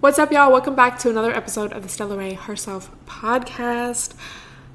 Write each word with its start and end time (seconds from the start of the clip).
What's 0.00 0.20
up, 0.20 0.30
y'all? 0.30 0.52
Welcome 0.52 0.76
back 0.76 1.00
to 1.00 1.10
another 1.10 1.34
episode 1.34 1.72
of 1.72 1.82
the 1.82 1.88
Stella 1.88 2.16
Rae 2.16 2.34
Herself 2.34 2.88
podcast. 3.04 4.14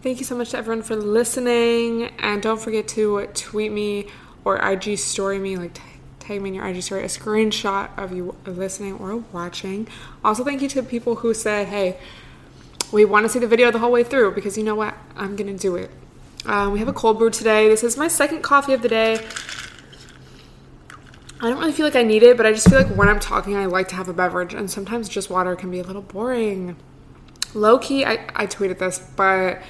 Thank 0.01 0.19
you 0.19 0.25
so 0.25 0.35
much 0.35 0.49
to 0.49 0.57
everyone 0.57 0.83
for 0.83 0.97
listening. 0.97 2.11
And 2.19 2.41
don't 2.41 2.59
forget 2.59 2.89
to 2.89 3.25
tweet 3.33 3.71
me 3.71 4.07
or 4.43 4.57
IG 4.57 4.97
story 4.97 5.39
me, 5.39 5.55
like 5.55 5.79
tag 6.19 6.41
me 6.41 6.49
in 6.49 6.55
your 6.55 6.67
IG 6.67 6.83
story, 6.83 7.03
a 7.03 7.05
screenshot 7.05 7.97
of 7.97 8.11
you 8.11 8.35
listening 8.45 8.95
or 8.95 9.15
watching. 9.31 9.87
Also, 10.25 10.43
thank 10.43 10.61
you 10.61 10.67
to 10.67 10.83
people 10.83 11.15
who 11.15 11.33
said, 11.33 11.69
hey, 11.69 11.97
we 12.91 13.05
want 13.05 13.23
to 13.23 13.29
see 13.29 13.39
the 13.39 13.47
video 13.47 13.71
the 13.71 13.79
whole 13.79 13.93
way 13.93 14.03
through 14.03 14.31
because 14.31 14.57
you 14.57 14.63
know 14.65 14.75
what? 14.75 14.93
I'm 15.15 15.37
going 15.37 15.55
to 15.55 15.57
do 15.57 15.77
it. 15.77 15.89
Um, 16.45 16.73
we 16.73 16.79
have 16.79 16.89
a 16.89 16.93
cold 16.93 17.17
brew 17.17 17.29
today. 17.29 17.69
This 17.69 17.81
is 17.81 17.95
my 17.95 18.09
second 18.09 18.41
coffee 18.41 18.73
of 18.73 18.81
the 18.81 18.89
day. 18.89 19.25
I 21.43 21.49
don't 21.49 21.59
really 21.59 21.73
feel 21.73 21.85
like 21.85 21.97
I 21.97 22.03
need 22.03 22.23
it, 22.23 22.37
but 22.37 22.45
I 22.45 22.53
just 22.53 22.69
feel 22.69 22.81
like 22.81 22.95
when 22.95 23.09
I'm 23.09 23.19
talking, 23.19 23.57
I 23.57 23.65
like 23.65 23.89
to 23.89 23.95
have 23.95 24.07
a 24.07 24.13
beverage, 24.13 24.53
and 24.53 24.71
sometimes 24.71 25.09
just 25.09 25.29
water 25.29 25.57
can 25.57 25.69
be 25.69 25.79
a 25.79 25.83
little 25.83 26.01
boring. 26.01 26.77
Low 27.53 27.77
key, 27.79 28.05
I, 28.05 28.13
I 28.33 28.47
tweeted 28.47 28.79
this, 28.79 28.97
but 29.17 29.61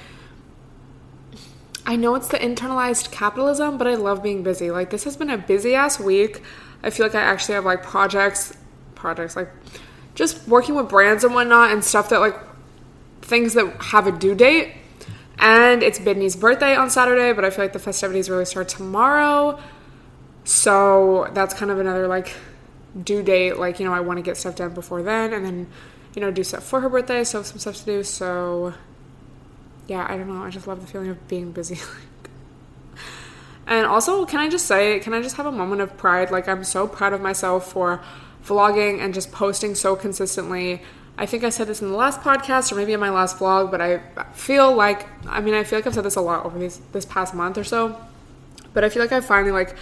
I 1.84 1.96
know 1.96 2.14
it's 2.14 2.28
the 2.28 2.38
internalized 2.38 3.10
capitalism, 3.12 3.80
but 3.80 3.88
I 3.88 3.96
love 3.96 4.22
being 4.22 4.44
busy. 4.44 4.70
Like, 4.70 4.92
this 4.92 5.04
has 5.06 5.18
been 5.18 5.32
a 5.32 5.38
busy 5.38 5.74
ass 5.74 6.00
week. 6.00 6.44
I 6.84 6.92
feel 6.92 7.08
like 7.08 7.16
I 7.16 7.22
actually 7.22 7.56
have 7.56 7.66
like 7.66 7.82
projects, 7.82 8.56
projects, 8.94 9.36
like 9.36 9.50
just 10.14 10.48
working 10.48 10.76
with 10.76 10.90
brands 10.90 11.24
and 11.24 11.34
whatnot, 11.34 11.72
and 11.72 11.84
stuff 11.84 12.10
that 12.10 12.20
like 12.20 12.40
things 13.24 13.56
that 13.56 13.82
have 13.82 14.06
a 14.06 14.12
due 14.12 14.36
date. 14.36 14.76
And 15.40 15.82
it's 15.82 15.98
Bidney's 15.98 16.36
birthday 16.36 16.76
on 16.76 16.92
Saturday, 16.92 17.34
but 17.34 17.44
I 17.44 17.50
feel 17.50 17.66
like 17.66 17.74
the 17.74 17.80
festivities 17.80 18.30
really 18.30 18.46
start 18.46 18.70
tomorrow. 18.70 19.60
So 20.44 21.30
that's 21.34 21.54
kind 21.54 21.72
of 21.72 21.80
another 21.80 22.08
like 22.08 22.36
due 23.02 23.24
date. 23.24 23.58
Like, 23.58 23.80
you 23.80 23.86
know, 23.86 23.94
I 23.94 24.02
want 24.02 24.18
to 24.18 24.24
get 24.24 24.38
stuff 24.38 24.56
done 24.56 24.74
before 24.74 25.02
then 25.02 25.34
and 25.34 25.46
then, 25.46 25.68
you 26.16 26.22
know, 26.22 26.32
do 26.32 26.44
stuff 26.44 26.64
for 26.64 26.82
her 26.82 26.90
birthday. 26.90 27.24
So 27.24 27.40
have 27.40 27.48
some 27.48 27.60
stuff 27.60 27.78
to 27.78 27.86
do. 27.86 28.04
So 28.04 28.74
yeah, 29.88 30.06
I 30.10 30.18
don't 30.18 30.28
know. 30.28 30.44
I 30.44 30.50
just 30.50 30.68
love 30.68 30.82
the 30.82 30.88
feeling 30.88 31.10
of 31.10 31.28
being 31.28 31.52
busy. 31.52 31.80
and 33.68 33.86
also, 33.86 34.26
can 34.26 34.40
I 34.40 34.50
just 34.50 34.66
say, 34.66 35.00
can 35.00 35.14
I 35.14 35.22
just 35.22 35.36
have 35.38 35.46
a 35.46 35.52
moment 35.52 35.82
of 35.82 35.98
pride? 35.98 36.32
Like, 36.32 36.48
I'm 36.48 36.64
so 36.64 36.88
proud 36.88 37.14
of 37.14 37.22
myself 37.22 37.72
for 37.72 38.02
vlogging 38.46 39.00
and 39.00 39.14
just 39.14 39.32
posting 39.32 39.76
so 39.76 39.96
consistently. 39.96 40.82
I 41.18 41.26
think 41.26 41.44
I 41.44 41.50
said 41.50 41.68
this 41.68 41.82
in 41.82 41.90
the 41.90 41.98
last 41.98 42.22
podcast 42.22 42.72
or 42.72 42.76
maybe 42.76 42.94
in 42.94 43.00
my 43.00 43.10
last 43.10 43.38
vlog, 43.38 43.70
but 43.70 43.82
I 43.82 44.00
feel 44.34 44.76
like 44.76 45.08
I 45.28 45.42
mean 45.42 45.54
I 45.54 45.64
feel 45.64 45.78
like 45.78 45.86
I've 45.86 45.94
said 45.94 46.04
this 46.04 46.16
a 46.16 46.22
lot 46.22 46.44
over 46.44 46.58
these 46.58 46.80
this 46.92 47.06
past 47.06 47.36
month 47.36 47.58
or 47.58 47.64
so. 47.64 48.02
But 48.74 48.84
I 48.84 48.90
feel 48.90 49.02
like 49.02 49.12
I 49.12 49.22
finally 49.22 49.52
like 49.52 49.76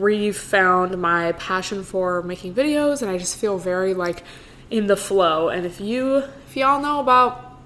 refound 0.00 0.98
my 1.00 1.32
passion 1.32 1.84
for 1.84 2.22
making 2.22 2.54
videos 2.54 3.02
and 3.02 3.10
I 3.10 3.18
just 3.18 3.36
feel 3.36 3.58
very 3.58 3.94
like 3.94 4.22
in 4.70 4.86
the 4.86 4.96
flow. 4.96 5.48
And 5.48 5.64
if 5.66 5.80
you 5.80 6.16
if 6.46 6.56
y'all 6.56 6.80
know 6.80 7.00
about 7.00 7.58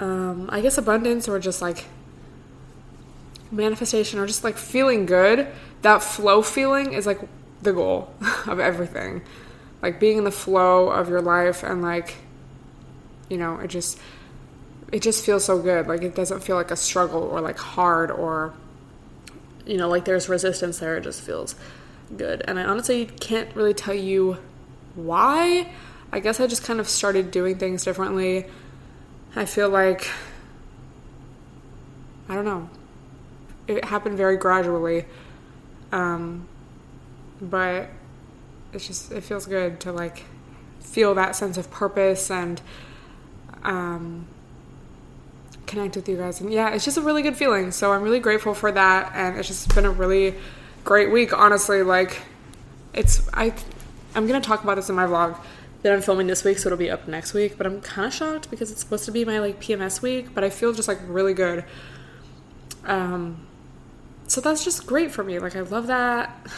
um 0.00 0.48
I 0.52 0.60
guess 0.60 0.78
abundance 0.78 1.28
or 1.28 1.38
just 1.38 1.60
like 1.60 1.86
manifestation 3.50 4.18
or 4.18 4.26
just 4.26 4.44
like 4.44 4.56
feeling 4.56 5.06
good, 5.06 5.48
that 5.82 6.02
flow 6.02 6.42
feeling 6.42 6.92
is 6.92 7.06
like 7.06 7.20
the 7.62 7.72
goal 7.72 8.12
of 8.46 8.60
everything. 8.60 9.22
Like 9.82 10.00
being 10.00 10.18
in 10.18 10.24
the 10.24 10.32
flow 10.32 10.88
of 10.88 11.08
your 11.08 11.20
life 11.20 11.62
and 11.62 11.82
like 11.82 12.16
you 13.28 13.38
know, 13.38 13.58
it 13.58 13.68
just 13.68 13.98
it 14.92 15.02
just 15.02 15.24
feels 15.24 15.44
so 15.44 15.60
good. 15.60 15.88
Like 15.88 16.02
it 16.02 16.14
doesn't 16.14 16.40
feel 16.44 16.56
like 16.56 16.70
a 16.70 16.76
struggle 16.76 17.22
or 17.22 17.40
like 17.40 17.58
hard 17.58 18.10
or 18.10 18.54
you 19.66 19.76
know, 19.76 19.88
like 19.88 20.04
there's 20.04 20.28
resistance 20.28 20.78
there. 20.78 20.96
It 20.96 21.04
just 21.04 21.20
feels 21.20 21.54
good. 22.16 22.42
And 22.46 22.58
I 22.58 22.64
honestly 22.64 23.06
can't 23.06 23.54
really 23.54 23.74
tell 23.74 23.94
you 23.94 24.38
why. 24.94 25.70
I 26.12 26.20
guess 26.20 26.38
I 26.40 26.46
just 26.46 26.64
kind 26.64 26.80
of 26.80 26.88
started 26.88 27.30
doing 27.30 27.58
things 27.58 27.84
differently. 27.84 28.46
I 29.34 29.46
feel 29.46 29.68
like, 29.68 30.08
I 32.28 32.34
don't 32.34 32.44
know, 32.44 32.70
it 33.66 33.84
happened 33.84 34.16
very 34.16 34.36
gradually. 34.36 35.06
Um, 35.90 36.46
but 37.40 37.88
it's 38.72 38.86
just, 38.86 39.12
it 39.12 39.22
feels 39.22 39.46
good 39.46 39.80
to 39.80 39.92
like 39.92 40.24
feel 40.80 41.14
that 41.14 41.34
sense 41.34 41.56
of 41.56 41.70
purpose 41.70 42.30
and, 42.30 42.60
um, 43.62 44.26
connect 45.74 45.96
with 45.96 46.08
you 46.08 46.16
guys. 46.16 46.40
And 46.40 46.52
yeah, 46.52 46.70
it's 46.74 46.84
just 46.84 46.96
a 46.96 47.02
really 47.02 47.22
good 47.22 47.36
feeling. 47.36 47.70
So 47.70 47.92
I'm 47.92 48.02
really 48.02 48.20
grateful 48.20 48.54
for 48.54 48.72
that. 48.72 49.12
And 49.14 49.38
it's 49.38 49.48
just 49.48 49.74
been 49.74 49.84
a 49.84 49.90
really 49.90 50.34
great 50.84 51.10
week, 51.10 51.36
honestly. 51.36 51.82
Like, 51.82 52.22
it's, 52.92 53.28
I, 53.34 53.52
I'm 54.14 54.26
going 54.26 54.40
to 54.40 54.46
talk 54.46 54.62
about 54.62 54.76
this 54.76 54.88
in 54.88 54.94
my 54.94 55.06
vlog 55.06 55.38
that 55.82 55.92
I'm 55.92 56.00
filming 56.00 56.26
this 56.26 56.44
week, 56.44 56.58
so 56.58 56.68
it'll 56.68 56.78
be 56.78 56.90
up 56.90 57.06
next 57.06 57.34
week. 57.34 57.58
But 57.58 57.66
I'm 57.66 57.80
kind 57.80 58.06
of 58.06 58.14
shocked 58.14 58.50
because 58.50 58.70
it's 58.70 58.80
supposed 58.80 59.04
to 59.04 59.12
be 59.12 59.24
my 59.24 59.38
like 59.38 59.60
PMS 59.60 60.00
week, 60.00 60.32
but 60.34 60.42
I 60.44 60.50
feel 60.50 60.72
just 60.72 60.88
like 60.88 60.98
really 61.06 61.34
good. 61.34 61.64
Um, 62.84 63.46
so 64.26 64.40
that's 64.40 64.64
just 64.64 64.86
great 64.86 65.10
for 65.10 65.22
me. 65.22 65.38
Like, 65.38 65.56
I 65.56 65.60
love 65.60 65.88
that. 65.88 66.36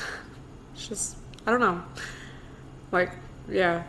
It's 0.74 0.88
just, 0.88 1.16
I 1.46 1.50
don't 1.50 1.60
know. 1.60 1.82
Like, 2.92 3.10
yeah. 3.48 3.84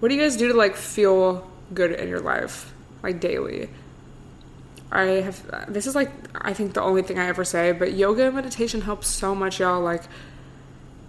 What 0.00 0.08
do 0.08 0.16
you 0.16 0.20
guys 0.20 0.36
do 0.36 0.48
to 0.48 0.54
like 0.54 0.74
feel 0.74 1.48
good 1.72 1.92
in 1.92 2.08
your 2.08 2.18
life, 2.18 2.74
like 3.04 3.20
daily? 3.20 3.70
I 4.92 5.02
have 5.02 5.72
this 5.72 5.86
is 5.86 5.94
like 5.94 6.10
I 6.34 6.52
think 6.52 6.74
the 6.74 6.82
only 6.82 7.02
thing 7.02 7.18
I 7.18 7.26
ever 7.26 7.44
say, 7.44 7.72
but 7.72 7.92
yoga 7.92 8.26
and 8.26 8.34
meditation 8.34 8.80
helps 8.80 9.06
so 9.06 9.34
much, 9.34 9.60
y'all. 9.60 9.80
Like 9.80 10.02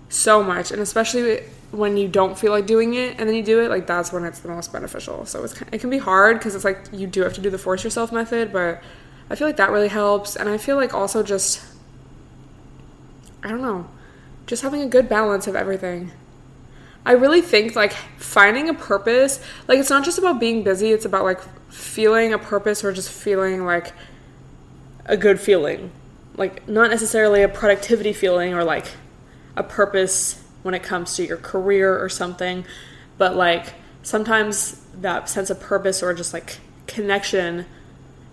so 0.09 0.43
much, 0.43 0.71
and 0.71 0.81
especially 0.81 1.43
when 1.71 1.95
you 1.95 2.07
don't 2.07 2.37
feel 2.37 2.51
like 2.51 2.65
doing 2.65 2.95
it 2.95 3.17
and 3.17 3.29
then 3.29 3.35
you 3.35 3.43
do 3.43 3.61
it, 3.61 3.69
like 3.69 3.87
that's 3.87 4.11
when 4.11 4.25
it's 4.25 4.39
the 4.39 4.49
most 4.49 4.73
beneficial. 4.73 5.25
So 5.25 5.43
it's 5.43 5.59
it 5.71 5.79
can 5.79 5.89
be 5.89 5.97
hard 5.97 6.37
because 6.37 6.53
it's 6.53 6.65
like 6.65 6.89
you 6.91 7.07
do 7.07 7.21
have 7.21 7.33
to 7.33 7.41
do 7.41 7.49
the 7.49 7.57
force 7.57 7.83
yourself 7.83 8.11
method, 8.11 8.53
but 8.53 8.83
I 9.29 9.35
feel 9.35 9.47
like 9.47 9.57
that 9.57 9.71
really 9.71 9.87
helps, 9.87 10.35
and 10.35 10.47
I 10.49 10.57
feel 10.57 10.75
like 10.75 10.93
also 10.93 11.23
just 11.23 11.65
I 13.43 13.49
don't 13.49 13.61
know, 13.61 13.87
just 14.45 14.61
having 14.61 14.81
a 14.81 14.87
good 14.87 15.09
balance 15.09 15.47
of 15.47 15.55
everything. 15.55 16.11
I 17.05 17.13
really 17.13 17.41
think 17.41 17.75
like 17.75 17.93
finding 18.17 18.69
a 18.69 18.73
purpose, 18.73 19.39
like 19.67 19.79
it's 19.79 19.89
not 19.89 20.05
just 20.05 20.19
about 20.19 20.39
being 20.39 20.63
busy, 20.63 20.91
it's 20.91 21.05
about 21.05 21.23
like 21.23 21.41
feeling 21.69 22.33
a 22.33 22.37
purpose 22.37 22.83
or 22.83 22.91
just 22.91 23.09
feeling 23.09 23.65
like 23.65 23.93
a 25.05 25.17
good 25.17 25.39
feeling. 25.39 25.91
Like 26.35 26.67
not 26.67 26.91
necessarily 26.91 27.41
a 27.41 27.49
productivity 27.49 28.13
feeling 28.13 28.53
or 28.53 28.63
like 28.63 28.85
a 29.55 29.63
purpose 29.63 30.43
when 30.63 30.73
it 30.73 30.83
comes 30.83 31.15
to 31.15 31.25
your 31.25 31.37
career 31.37 31.97
or 31.97 32.07
something, 32.07 32.65
but 33.17 33.35
like 33.35 33.73
sometimes 34.03 34.79
that 34.93 35.27
sense 35.27 35.49
of 35.49 35.59
purpose 35.59 36.03
or 36.03 36.13
just 36.13 36.33
like 36.33 36.59
connection, 36.87 37.65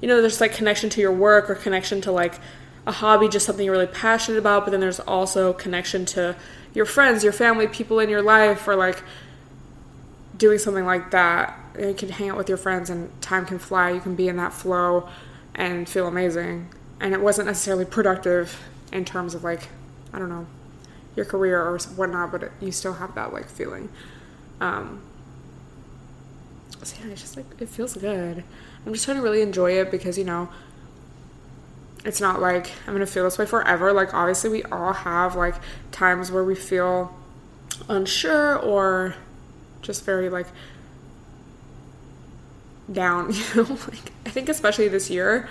you 0.00 0.08
know, 0.08 0.20
there's 0.20 0.40
like 0.40 0.52
connection 0.52 0.90
to 0.90 1.00
your 1.00 1.12
work 1.12 1.48
or 1.48 1.54
connection 1.54 2.00
to 2.02 2.12
like 2.12 2.38
a 2.86 2.92
hobby, 2.92 3.28
just 3.28 3.46
something 3.46 3.64
you're 3.64 3.74
really 3.74 3.86
passionate 3.86 4.38
about, 4.38 4.64
but 4.64 4.70
then 4.70 4.80
there's 4.80 5.00
also 5.00 5.52
connection 5.52 6.04
to 6.04 6.36
your 6.74 6.84
friends, 6.84 7.24
your 7.24 7.32
family, 7.32 7.66
people 7.66 7.98
in 8.00 8.08
your 8.08 8.22
life, 8.22 8.66
or 8.68 8.76
like 8.76 9.02
doing 10.36 10.58
something 10.58 10.84
like 10.84 11.10
that. 11.10 11.58
You 11.78 11.94
can 11.94 12.08
hang 12.08 12.30
out 12.30 12.36
with 12.36 12.48
your 12.48 12.58
friends 12.58 12.90
and 12.90 13.10
time 13.20 13.46
can 13.46 13.58
fly. 13.58 13.90
You 13.90 14.00
can 14.00 14.14
be 14.14 14.28
in 14.28 14.36
that 14.36 14.52
flow 14.52 15.08
and 15.54 15.88
feel 15.88 16.06
amazing. 16.06 16.68
And 17.00 17.14
it 17.14 17.20
wasn't 17.20 17.46
necessarily 17.46 17.84
productive 17.84 18.60
in 18.92 19.04
terms 19.04 19.34
of 19.34 19.44
like, 19.44 19.68
I 20.12 20.18
don't 20.18 20.28
know, 20.28 20.46
your 21.16 21.24
career 21.24 21.60
or 21.60 21.78
whatnot, 21.96 22.32
but 22.32 22.42
it, 22.44 22.52
you 22.60 22.72
still 22.72 22.94
have 22.94 23.14
that 23.14 23.32
like 23.32 23.48
feeling. 23.48 23.88
Um, 24.60 25.02
so 26.82 26.96
yeah, 27.00 27.12
it's 27.12 27.20
just 27.20 27.36
like, 27.36 27.46
it 27.60 27.68
feels 27.68 27.96
good. 27.96 28.44
I'm 28.86 28.92
just 28.92 29.04
trying 29.04 29.16
to 29.16 29.22
really 29.22 29.42
enjoy 29.42 29.72
it 29.72 29.90
because, 29.90 30.16
you 30.16 30.24
know, 30.24 30.48
it's 32.04 32.20
not 32.20 32.40
like 32.40 32.70
I'm 32.86 32.94
gonna 32.94 33.06
feel 33.06 33.24
this 33.24 33.38
way 33.38 33.46
forever. 33.46 33.92
Like, 33.92 34.14
obviously, 34.14 34.50
we 34.50 34.62
all 34.64 34.92
have 34.92 35.34
like 35.34 35.56
times 35.92 36.30
where 36.30 36.44
we 36.44 36.54
feel 36.54 37.14
unsure 37.88 38.56
or 38.56 39.14
just 39.82 40.04
very 40.04 40.28
like 40.28 40.46
down, 42.90 43.32
you 43.32 43.44
know? 43.54 43.62
like, 43.62 44.12
I 44.26 44.30
think, 44.30 44.48
especially 44.48 44.88
this 44.88 45.10
year, 45.10 45.48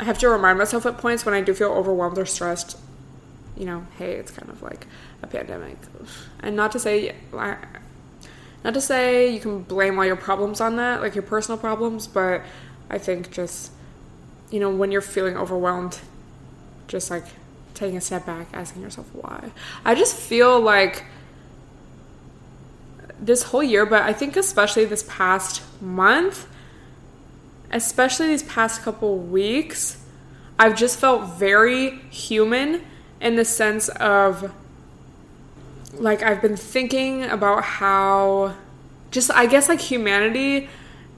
I 0.00 0.04
have 0.04 0.18
to 0.18 0.28
remind 0.28 0.58
myself 0.58 0.86
at 0.86 0.98
points 0.98 1.24
when 1.24 1.34
I 1.34 1.40
do 1.40 1.54
feel 1.54 1.70
overwhelmed 1.70 2.18
or 2.18 2.26
stressed, 2.26 2.78
you 3.56 3.66
know, 3.66 3.86
hey, 3.98 4.12
it's 4.14 4.30
kind 4.30 4.48
of 4.50 4.62
like 4.62 4.86
a 5.22 5.26
pandemic. 5.26 5.76
And 6.40 6.56
not 6.56 6.72
to 6.72 6.78
say, 6.78 7.14
not 7.32 8.74
to 8.74 8.80
say 8.80 9.28
you 9.28 9.40
can 9.40 9.62
blame 9.62 9.98
all 9.98 10.04
your 10.04 10.16
problems 10.16 10.60
on 10.60 10.76
that, 10.76 11.00
like 11.00 11.14
your 11.14 11.22
personal 11.22 11.58
problems, 11.58 12.06
but 12.06 12.42
I 12.90 12.98
think 12.98 13.30
just 13.30 13.70
you 14.52 14.60
know, 14.60 14.70
when 14.70 14.92
you're 14.92 15.00
feeling 15.00 15.36
overwhelmed, 15.36 15.98
just 16.86 17.10
like 17.10 17.24
taking 17.74 17.96
a 17.96 18.00
step 18.00 18.26
back, 18.26 18.46
asking 18.52 18.82
yourself 18.82 19.08
why. 19.14 19.50
I 19.84 19.94
just 19.94 20.14
feel 20.14 20.60
like 20.60 21.04
this 23.18 23.44
whole 23.44 23.62
year, 23.62 23.86
but 23.86 24.02
I 24.02 24.12
think 24.12 24.36
especially 24.36 24.84
this 24.84 25.04
past 25.08 25.62
month, 25.80 26.46
especially 27.70 28.26
these 28.26 28.42
past 28.42 28.82
couple 28.82 29.16
weeks, 29.16 30.04
I've 30.58 30.76
just 30.76 30.98
felt 31.00 31.38
very 31.38 31.98
human 32.10 32.82
in 33.20 33.36
the 33.36 33.44
sense 33.44 33.88
of 33.88 34.52
like 35.94 36.22
I've 36.22 36.42
been 36.42 36.56
thinking 36.56 37.24
about 37.24 37.64
how 37.64 38.54
just 39.10 39.30
I 39.30 39.46
guess 39.46 39.68
like 39.68 39.80
humanity 39.80 40.68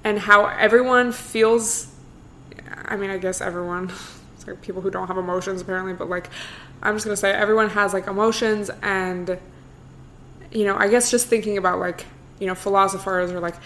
and 0.05 0.21
how 0.21 0.47
everyone 0.47 1.11
feels 1.11 1.94
I 2.87 2.97
mean, 2.97 3.11
I 3.11 3.19
guess 3.19 3.41
everyone 3.41 3.91
it's 4.35 4.47
like 4.47 4.61
people 4.63 4.83
who 4.83 4.91
don't 4.91 5.09
have 5.09 5.19
emotions 5.19 5.61
apparently, 5.61 5.93
but 5.93 6.09
like 6.09 6.31
I'm 6.83 6.95
just 6.97 7.07
to 7.07 7.17
say 7.17 7.33
everyone 7.33 7.71
has 7.71 7.93
like 7.93 8.07
emotions 8.07 8.71
and 8.83 9.39
you 10.51 10.65
know, 10.65 10.77
I 10.77 10.89
guess 10.89 11.11
just 11.11 11.27
thinking 11.27 11.59
about 11.59 11.81
like, 11.81 12.07
you 12.39 12.47
know, 12.47 12.55
philosophers 12.55 13.33
or 13.33 13.41
like 13.41 13.57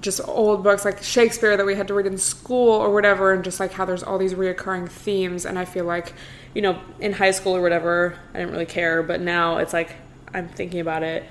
just 0.00 0.20
old 0.26 0.64
books 0.64 0.84
like 0.84 1.02
Shakespeare 1.02 1.56
that 1.56 1.64
we 1.64 1.74
had 1.74 1.88
to 1.88 1.94
read 1.94 2.06
in 2.06 2.18
school 2.18 2.70
or 2.70 2.92
whatever, 2.92 3.32
and 3.32 3.44
just 3.44 3.60
like 3.60 3.72
how 3.72 3.84
there's 3.84 4.02
all 4.02 4.18
these 4.18 4.34
reoccurring 4.34 4.88
themes. 4.88 5.44
And 5.44 5.58
I 5.58 5.64
feel 5.64 5.84
like, 5.84 6.14
you 6.54 6.62
know, 6.62 6.80
in 6.98 7.12
high 7.12 7.30
school 7.30 7.54
or 7.54 7.60
whatever, 7.60 8.18
I 8.32 8.38
didn't 8.38 8.52
really 8.52 8.66
care, 8.66 9.02
but 9.02 9.20
now 9.20 9.58
it's 9.58 9.72
like 9.72 9.94
I'm 10.32 10.48
thinking 10.48 10.80
about 10.80 11.02
it, 11.02 11.24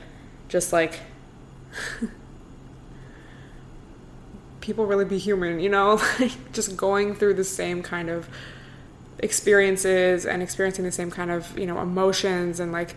just 0.47 0.71
like 0.71 0.99
people 4.63 4.85
really 4.85 5.03
be 5.03 5.17
human, 5.17 5.59
you 5.59 5.67
know, 5.67 6.01
like 6.19 6.53
just 6.53 6.77
going 6.77 7.13
through 7.13 7.33
the 7.33 7.43
same 7.43 7.83
kind 7.83 8.09
of 8.09 8.29
experiences 9.19 10.25
and 10.25 10.41
experiencing 10.41 10.85
the 10.85 10.91
same 10.91 11.11
kind 11.11 11.29
of, 11.29 11.59
you 11.59 11.67
know, 11.67 11.79
emotions 11.81 12.61
and 12.61 12.71
like 12.71 12.95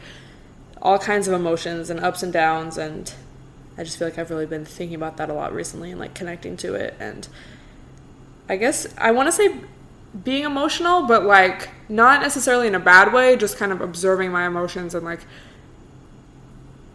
all 0.81 0.99
kinds 0.99 1.27
of 1.27 1.35
emotions 1.35 1.91
and 1.91 1.99
ups 1.99 2.23
and 2.23 2.33
downs 2.33 2.79
and 2.79 3.13
I 3.77 3.83
just 3.83 3.99
feel 3.99 4.07
like 4.07 4.17
I've 4.17 4.31
really 4.31 4.47
been 4.47 4.65
thinking 4.65 4.95
about 4.95 5.17
that 5.17 5.29
a 5.29 5.35
lot 5.35 5.53
recently 5.53 5.91
and 5.91 6.01
like 6.01 6.15
connecting 6.15 6.57
to 6.59 6.75
it. 6.75 6.95
And 7.01 7.27
I 8.49 8.57
guess 8.57 8.87
I 8.97 9.11
want 9.11 9.27
to 9.27 9.33
say 9.33 9.59
being 10.23 10.45
emotional, 10.45 11.03
but 11.03 11.25
like 11.25 11.71
not 11.89 12.23
necessarily 12.23 12.69
in 12.69 12.77
a 12.77 12.81
bad 12.81 13.13
way, 13.13 13.37
just 13.37 13.59
kind 13.59 13.73
of 13.73 13.81
observing 13.81 14.31
my 14.31 14.47
emotions 14.47 14.95
and 14.95 15.05
like 15.05 15.21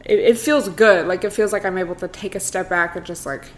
it, 0.06 0.18
it 0.18 0.38
feels 0.38 0.70
good. 0.70 1.08
Like 1.08 1.26
it 1.26 1.34
feels 1.34 1.52
like 1.52 1.66
I'm 1.66 1.78
able 1.78 1.96
to 1.96 2.08
take 2.08 2.36
a 2.36 2.40
step 2.40 2.70
back 2.70 2.96
and 2.96 3.06
just 3.06 3.26
like 3.26 3.52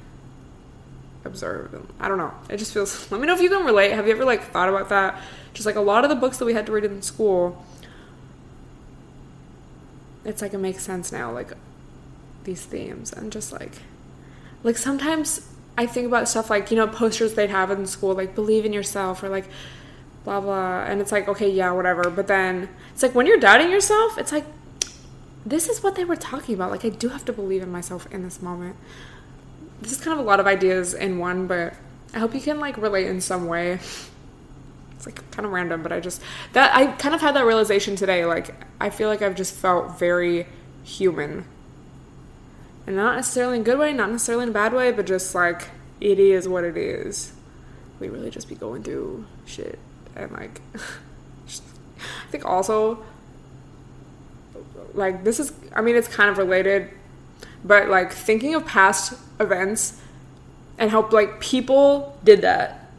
observe. 1.26 1.74
And 1.74 1.88
I 2.00 2.08
don't 2.08 2.18
know. 2.18 2.34
It 2.50 2.58
just 2.58 2.74
feels. 2.74 3.12
Let 3.12 3.22
me 3.22 3.28
know 3.28 3.34
if 3.34 3.42
you 3.42 3.50
can 3.50 3.66
relate. 3.66 3.92
Have 3.92 4.08
you 4.08 4.14
ever 4.14 4.26
like 4.26 4.44
thought 4.52 4.70
about 4.70 4.90
that? 4.90 5.22
Just 5.54 5.66
like 5.66 5.76
a 5.76 5.82
lot 5.82 6.04
of 6.04 6.10
the 6.10 6.16
books 6.16 6.38
that 6.38 6.46
we 6.46 6.54
had 6.54 6.66
to 6.66 6.72
read 6.72 6.86
in 6.86 7.02
school. 7.02 7.64
It's 10.26 10.42
like 10.42 10.54
it 10.54 10.60
makes 10.60 10.84
sense 10.84 11.12
now. 11.12 11.32
Like 11.32 11.54
these 12.44 12.66
themes 12.66 13.14
and 13.14 13.32
just 13.32 13.52
like 13.52 13.82
like 14.64 14.78
sometimes 14.78 15.50
I 15.78 15.86
think 15.86 16.08
about 16.08 16.28
stuff 16.28 16.50
like, 16.50 16.72
you 16.72 16.78
know, 16.78 16.88
posters 16.88 17.34
they'd 17.34 17.50
have 17.50 17.72
in 17.72 17.86
school, 17.86 18.14
like 18.14 18.36
believe 18.36 18.66
in 18.66 18.74
yourself 18.74 19.24
or 19.24 19.30
like 19.30 19.46
blah 20.24 20.40
blah 20.40 20.84
and 20.84 21.02
it's 21.02 21.12
like, 21.12 21.28
okay, 21.28 21.50
yeah, 21.50 21.72
whatever. 21.72 22.10
But 22.10 22.28
then 22.28 22.70
it's 22.94 23.04
like 23.04 23.16
when 23.16 23.26
you're 23.26 23.40
doubting 23.40 23.72
yourself, 23.72 24.18
it's 24.18 24.32
like 24.32 24.46
this 25.46 25.68
is 25.68 25.84
what 25.84 25.96
they 25.96 26.06
were 26.06 26.16
talking 26.16 26.56
about. 26.56 26.72
Like 26.72 26.86
I 26.86 26.90
do 26.90 27.10
have 27.10 27.26
to 27.26 27.34
believe 27.34 27.62
in 27.62 27.72
myself 27.72 28.08
in 28.12 28.24
this 28.24 28.42
moment. 28.42 28.78
This 29.84 29.92
is 29.92 30.02
kind 30.02 30.18
of 30.18 30.26
a 30.26 30.28
lot 30.28 30.40
of 30.40 30.48
ideas 30.48 30.94
in 30.94 31.20
one, 31.20 31.48
but 31.48 31.74
I 32.14 32.20
hope 32.20 32.34
you 32.34 32.42
can 32.42 32.60
like 32.60 32.78
relate 32.78 33.08
in 33.08 33.22
some 33.22 33.48
way. 33.48 33.74
It's 34.96 35.06
like 35.06 35.30
kind 35.32 35.46
of 35.46 35.52
random, 35.52 35.84
but 35.84 35.92
I 35.92 36.00
just 36.00 36.22
that 36.54 36.76
I 36.76 36.88
kind 36.88 37.14
of 37.14 37.22
had 37.22 37.36
that 37.36 37.46
realization 37.46 37.96
today. 37.96 38.26
Like 38.26 38.56
I 38.80 38.90
feel 38.90 39.10
like 39.10 39.22
I've 39.22 39.36
just 39.36 39.54
felt 39.54 40.00
very 40.00 40.48
human 40.84 41.46
and 42.86 42.96
not 42.96 43.16
necessarily 43.16 43.58
in 43.58 43.62
a 43.62 43.66
good 43.66 43.80
way, 43.80 43.94
not 43.94 44.10
necessarily 44.12 44.44
in 44.44 44.50
a 44.50 44.54
bad 44.54 44.74
way, 44.74 44.92
but 44.92 45.06
just 45.06 45.34
like 45.36 45.70
it 46.00 46.20
is 46.20 46.48
what 46.48 46.64
it 46.64 46.78
is. 46.78 47.34
We 48.00 48.10
really 48.10 48.30
just 48.30 48.50
be 48.50 48.56
going 48.56 48.84
through 48.84 49.26
shit 49.46 49.80
and 50.16 50.32
like 50.32 50.62
I 50.76 52.32
think 52.32 52.46
also 52.46 53.04
like 54.94 55.24
this 55.24 55.40
is 55.40 55.52
I 55.76 55.82
mean 55.82 55.96
it's 55.96 56.08
kind 56.08 56.30
of 56.30 56.38
related, 56.38 56.90
but 57.64 57.90
like 57.90 58.12
thinking 58.12 58.56
of 58.56 58.66
past 58.66 59.14
events 59.40 60.00
and 60.78 60.92
how 60.92 61.08
like 61.10 61.40
people 61.40 62.18
did 62.24 62.42
that. 62.42 62.90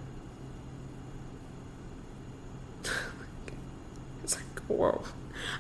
it's 4.23 4.37
like 4.37 4.45
whoa. 4.69 5.03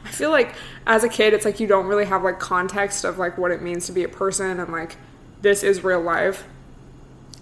I 0.04 0.10
feel 0.10 0.30
like 0.30 0.54
as 0.86 1.04
a 1.04 1.08
kid, 1.08 1.34
it's 1.34 1.44
like 1.44 1.60
you 1.60 1.66
don't 1.66 1.86
really 1.86 2.04
have 2.04 2.22
like 2.22 2.38
context 2.38 3.04
of 3.04 3.18
like 3.18 3.38
what 3.38 3.50
it 3.50 3.62
means 3.62 3.86
to 3.86 3.92
be 3.92 4.04
a 4.04 4.08
person 4.08 4.60
and 4.60 4.72
like 4.72 4.96
this 5.42 5.62
is 5.62 5.84
real 5.84 6.00
life. 6.00 6.44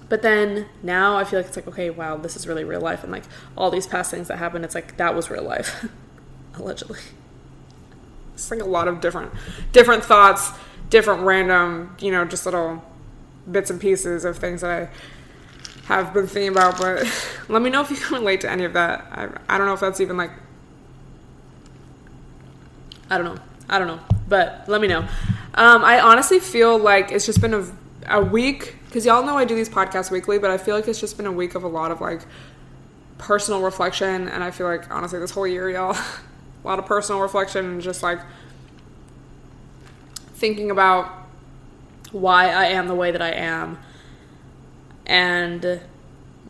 But 0.09 0.21
then 0.21 0.67
now 0.83 1.17
I 1.17 1.25
feel 1.25 1.39
like 1.39 1.47
it's 1.47 1.57
like, 1.57 1.69
okay, 1.69 1.89
wow, 1.89 2.19
this 2.19 2.37
is 2.37 2.47
really 2.47 2.65
real 2.65 2.83
life. 2.83 3.03
And 3.03 3.11
like 3.11 3.25
all 3.57 3.71
these 3.71 3.87
past 3.87 4.11
things 4.11 4.29
that 4.29 4.37
happened, 4.37 4.65
it's 4.65 4.75
like 4.75 4.99
that 4.99 5.15
was 5.15 5.31
real 5.31 5.43
life, 5.43 5.87
allegedly. 6.55 7.01
It's 8.35 8.51
like 8.51 8.61
a 8.61 8.67
lot 8.67 8.89
of 8.89 9.01
different, 9.01 9.33
different 9.73 10.05
thoughts, 10.05 10.51
different 10.93 11.23
random, 11.23 11.97
you 12.01 12.13
know, 12.13 12.23
just 12.27 12.45
little 12.45 12.85
bits 13.51 13.71
and 13.71 13.81
pieces 13.81 14.27
of 14.27 14.37
things 14.37 14.61
that 14.61 14.71
I 14.71 14.89
have 15.87 16.13
been 16.13 16.27
thinking 16.27 16.53
about. 16.53 16.79
But 16.79 17.11
let 17.49 17.63
me 17.63 17.71
know 17.71 17.81
if 17.81 17.91
you 17.91 17.97
can 17.97 18.13
relate 18.13 18.43
to 18.43 18.51
any 18.51 18.65
of 18.65 18.75
that. 18.75 19.07
I, 19.11 19.29
I 19.49 19.59
don't 19.59 19.67
know 19.67 19.73
if 19.73 19.81
that's 19.81 20.01
even 20.01 20.19
like 20.19 20.31
I 23.11 23.19
don't 23.19 23.35
know. 23.35 23.43
I 23.69 23.79
don't 23.79 23.89
know. 23.89 24.01
But 24.29 24.65
let 24.69 24.81
me 24.81 24.87
know. 24.89 25.01
Um, 25.55 25.83
I 25.85 26.01
honestly 26.01 26.41
feel 26.41 26.79
like 26.79 27.11
it's 27.11 27.27
just 27.27 27.41
been 27.41 27.55
a, 27.55 27.67
a 28.09 28.23
week, 28.23 28.77
because 28.87 29.05
y'all 29.05 29.25
know 29.25 29.37
I 29.37 29.45
do 29.45 29.55
these 29.55 29.69
podcasts 29.69 30.11
weekly, 30.11 30.39
but 30.39 30.51
I 30.51 30.59
feel 30.59 30.75
like 30.75 30.89
it's 30.89 31.01
just 31.01 31.17
been 31.17 31.27
a 31.27 31.33
week 31.33 31.55
of 31.55 31.65
a 31.65 31.69
lot 31.69 31.91
of 31.91 32.01
like 32.01 32.21
personal 33.19 33.61
reflection. 33.61 34.29
And 34.29 34.43
I 34.45 34.51
feel 34.51 34.67
like, 34.67 34.91
honestly, 34.91 35.19
this 35.19 35.31
whole 35.31 35.47
year, 35.47 35.69
y'all, 35.71 35.95
a 36.65 36.67
lot 36.67 36.79
of 36.79 36.87
personal 36.87 37.21
reflection 37.21 37.67
and 37.67 37.83
just 37.83 38.03
like 38.03 38.21
thinking 40.43 40.73
about 40.73 41.09
why 42.11 42.51
I 42.51 42.65
am 42.65 42.89
the 42.89 42.97
way 42.97 43.13
that 43.13 43.23
I 43.23 43.31
am 43.31 43.79
and 45.07 45.81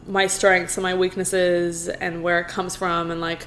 my 0.07 0.27
strengths 0.29 0.79
and 0.79 0.83
my 0.83 0.95
weaknesses 0.95 1.89
and 1.89 2.23
where 2.23 2.41
it 2.41 2.49
comes 2.49 2.75
from 2.75 3.11
and 3.11 3.21
like 3.21 3.47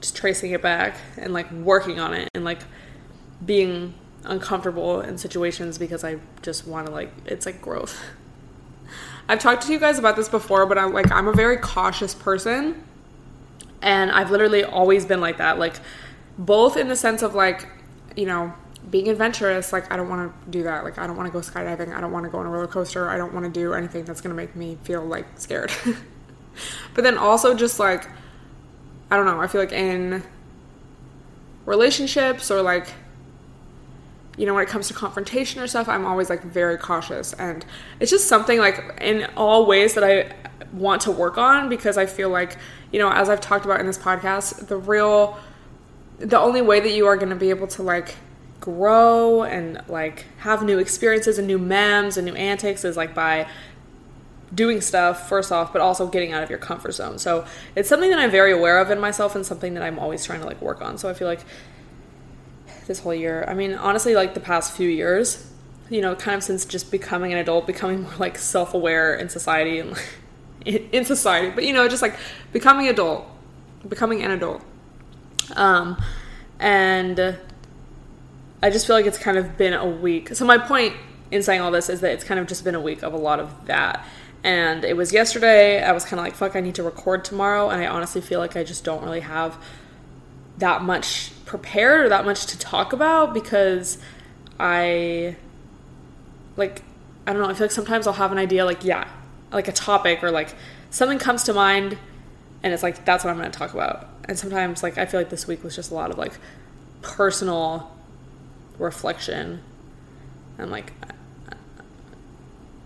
just 0.00 0.14
tracing 0.14 0.52
it 0.52 0.62
back 0.62 0.96
and 1.16 1.32
like 1.32 1.50
working 1.50 1.98
on 1.98 2.14
it 2.14 2.28
and 2.32 2.44
like 2.44 2.60
being 3.44 3.92
uncomfortable 4.22 5.00
in 5.00 5.18
situations 5.18 5.78
because 5.78 6.04
I 6.04 6.18
just 6.42 6.64
want 6.64 6.86
to 6.86 6.92
like 6.92 7.10
it's 7.26 7.44
like 7.44 7.60
growth. 7.60 8.00
I've 9.28 9.40
talked 9.40 9.66
to 9.66 9.72
you 9.72 9.80
guys 9.80 9.98
about 9.98 10.14
this 10.14 10.28
before, 10.28 10.64
but 10.64 10.78
I'm 10.78 10.92
like 10.92 11.10
I'm 11.10 11.26
a 11.26 11.32
very 11.32 11.56
cautious 11.56 12.14
person 12.14 12.84
and 13.82 14.12
I've 14.12 14.30
literally 14.30 14.62
always 14.62 15.04
been 15.04 15.20
like 15.20 15.38
that 15.38 15.58
like 15.58 15.74
both 16.38 16.76
in 16.76 16.88
the 16.88 16.96
sense 16.96 17.22
of 17.22 17.34
like 17.34 17.68
you 18.16 18.26
know 18.26 18.52
being 18.90 19.08
adventurous 19.08 19.72
like 19.72 19.92
I 19.92 19.96
don't 19.96 20.08
want 20.08 20.32
to 20.32 20.50
do 20.50 20.62
that. 20.62 20.84
Like 20.84 20.98
I 20.98 21.06
don't 21.06 21.16
want 21.16 21.26
to 21.26 21.32
go 21.32 21.40
skydiving. 21.40 21.94
I 21.94 22.00
don't 22.00 22.12
want 22.12 22.24
to 22.24 22.30
go 22.30 22.38
on 22.38 22.46
a 22.46 22.48
roller 22.48 22.66
coaster. 22.66 23.10
I 23.10 23.16
don't 23.16 23.34
want 23.34 23.44
to 23.44 23.50
do 23.50 23.74
anything 23.74 24.04
that's 24.04 24.20
going 24.20 24.34
to 24.34 24.36
make 24.36 24.56
me 24.56 24.78
feel 24.82 25.04
like 25.04 25.26
scared. 25.36 25.72
But 26.94 27.04
then 27.04 27.16
also 27.16 27.54
just 27.54 27.78
like 27.78 28.08
I 29.10 29.16
don't 29.16 29.26
know, 29.26 29.40
I 29.40 29.46
feel 29.46 29.60
like 29.60 29.72
in 29.72 30.22
relationships 31.66 32.50
or 32.50 32.62
like 32.62 32.88
you 34.36 34.46
know 34.46 34.54
when 34.54 34.62
it 34.62 34.68
comes 34.68 34.88
to 34.88 34.94
confrontation 34.94 35.60
or 35.60 35.66
stuff 35.66 35.88
i'm 35.88 36.06
always 36.06 36.30
like 36.30 36.42
very 36.42 36.78
cautious. 36.78 37.32
And 37.34 37.64
it's 38.00 38.10
just 38.10 38.28
something 38.28 38.58
like 38.58 38.98
in 39.00 39.26
all 39.36 39.66
ways 39.66 39.94
that 39.94 40.04
i 40.04 40.32
want 40.72 41.02
to 41.02 41.10
work 41.10 41.38
on 41.38 41.68
because 41.68 41.96
i 41.96 42.04
feel 42.04 42.28
like 42.28 42.56
you 42.92 42.98
know 42.98 43.10
as 43.10 43.28
i've 43.28 43.40
talked 43.40 43.64
about 43.64 43.80
in 43.80 43.86
this 43.86 43.96
podcast 43.96 44.66
the 44.68 44.76
real 44.76 45.38
the 46.18 46.38
only 46.38 46.62
way 46.62 46.80
that 46.80 46.90
you 46.90 47.06
are 47.06 47.16
going 47.16 47.30
to 47.30 47.36
be 47.36 47.50
able 47.50 47.66
to 47.68 47.82
like 47.82 48.16
grow 48.60 49.44
and 49.44 49.82
like 49.88 50.26
have 50.38 50.62
new 50.62 50.78
experiences 50.78 51.38
and 51.38 51.46
new 51.46 51.58
memes 51.58 52.16
and 52.16 52.26
new 52.26 52.34
antics 52.34 52.84
is 52.84 52.96
like 52.96 53.14
by 53.14 53.48
doing 54.54 54.80
stuff 54.80 55.28
first 55.28 55.52
off 55.52 55.72
but 55.72 55.80
also 55.80 56.06
getting 56.06 56.32
out 56.32 56.42
of 56.42 56.50
your 56.50 56.58
comfort 56.58 56.92
zone. 56.92 57.18
So 57.18 57.46
it's 57.76 57.88
something 57.88 58.10
that 58.10 58.18
i'm 58.18 58.30
very 58.30 58.52
aware 58.52 58.78
of 58.78 58.90
in 58.90 58.98
myself 58.98 59.34
and 59.34 59.46
something 59.46 59.74
that 59.74 59.82
i'm 59.82 59.98
always 59.98 60.24
trying 60.24 60.40
to 60.40 60.46
like 60.46 60.60
work 60.60 60.82
on. 60.82 60.98
So 60.98 61.08
i 61.08 61.14
feel 61.14 61.28
like 61.28 61.40
this 62.86 63.00
whole 63.00 63.14
year 63.14 63.44
i 63.46 63.54
mean 63.54 63.74
honestly 63.74 64.14
like 64.14 64.32
the 64.34 64.40
past 64.40 64.72
few 64.72 64.88
years 64.88 65.52
you 65.90 66.00
know 66.00 66.16
kind 66.16 66.36
of 66.36 66.42
since 66.42 66.64
just 66.64 66.90
becoming 66.90 67.32
an 67.32 67.38
adult 67.38 67.66
becoming 67.66 68.02
more 68.02 68.14
like 68.18 68.38
self-aware 68.38 69.14
in 69.14 69.28
society 69.28 69.78
and 69.78 69.92
like, 69.92 70.08
in 70.92 71.04
society 71.04 71.50
but 71.50 71.64
you 71.64 71.72
know 71.72 71.86
just 71.86 72.02
like 72.02 72.16
becoming 72.52 72.88
adult 72.88 73.26
becoming 73.88 74.22
an 74.22 74.30
adult 74.30 74.62
um 75.56 76.00
and 76.58 77.36
i 78.62 78.70
just 78.70 78.86
feel 78.86 78.96
like 78.96 79.06
it's 79.06 79.18
kind 79.18 79.36
of 79.36 79.56
been 79.56 79.72
a 79.72 79.86
week 79.86 80.34
so 80.34 80.44
my 80.44 80.58
point 80.58 80.94
in 81.30 81.42
saying 81.42 81.60
all 81.60 81.70
this 81.70 81.88
is 81.88 82.00
that 82.00 82.12
it's 82.12 82.24
kind 82.24 82.40
of 82.40 82.46
just 82.46 82.64
been 82.64 82.74
a 82.74 82.80
week 82.80 83.02
of 83.02 83.12
a 83.12 83.16
lot 83.16 83.38
of 83.40 83.66
that 83.66 84.04
and 84.44 84.84
it 84.84 84.96
was 84.96 85.12
yesterday. 85.12 85.82
I 85.82 85.92
was 85.92 86.04
kind 86.04 86.20
of 86.20 86.24
like, 86.24 86.34
fuck, 86.34 86.54
I 86.54 86.60
need 86.60 86.76
to 86.76 86.82
record 86.82 87.24
tomorrow. 87.24 87.70
And 87.70 87.82
I 87.82 87.86
honestly 87.86 88.20
feel 88.20 88.38
like 88.38 88.56
I 88.56 88.64
just 88.64 88.84
don't 88.84 89.02
really 89.02 89.20
have 89.20 89.58
that 90.58 90.82
much 90.82 91.32
prepared 91.44 92.06
or 92.06 92.08
that 92.08 92.24
much 92.24 92.46
to 92.46 92.58
talk 92.58 92.92
about 92.92 93.34
because 93.34 93.98
I, 94.58 95.36
like, 96.56 96.82
I 97.26 97.32
don't 97.32 97.42
know. 97.42 97.48
I 97.48 97.54
feel 97.54 97.64
like 97.64 97.72
sometimes 97.72 98.06
I'll 98.06 98.12
have 98.14 98.32
an 98.32 98.38
idea, 98.38 98.64
like, 98.64 98.84
yeah, 98.84 99.08
like 99.52 99.68
a 99.68 99.72
topic 99.72 100.22
or 100.22 100.30
like 100.30 100.54
something 100.90 101.18
comes 101.18 101.42
to 101.44 101.52
mind 101.52 101.98
and 102.62 102.72
it's 102.72 102.82
like, 102.82 103.04
that's 103.04 103.24
what 103.24 103.30
I'm 103.30 103.38
going 103.38 103.50
to 103.50 103.58
talk 103.58 103.74
about. 103.74 104.08
And 104.28 104.38
sometimes, 104.38 104.82
like, 104.82 104.98
I 104.98 105.06
feel 105.06 105.18
like 105.18 105.30
this 105.30 105.46
week 105.46 105.64
was 105.64 105.74
just 105.74 105.90
a 105.90 105.94
lot 105.94 106.10
of 106.10 106.18
like 106.18 106.38
personal 107.02 107.90
reflection. 108.78 109.62
And 110.58 110.70
like 110.70 110.92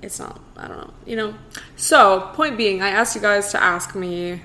it's 0.02 0.18
not 0.18 0.40
i 0.56 0.66
don't 0.66 0.78
know 0.78 0.92
you 1.06 1.16
know? 1.16 1.34
So 1.76 2.30
point 2.34 2.56
being 2.58 2.82
i 2.82 2.88
asked 2.88 3.14
you 3.14 3.20
guys 3.20 3.50
to 3.52 3.62
ask 3.62 3.94
me 3.94 4.42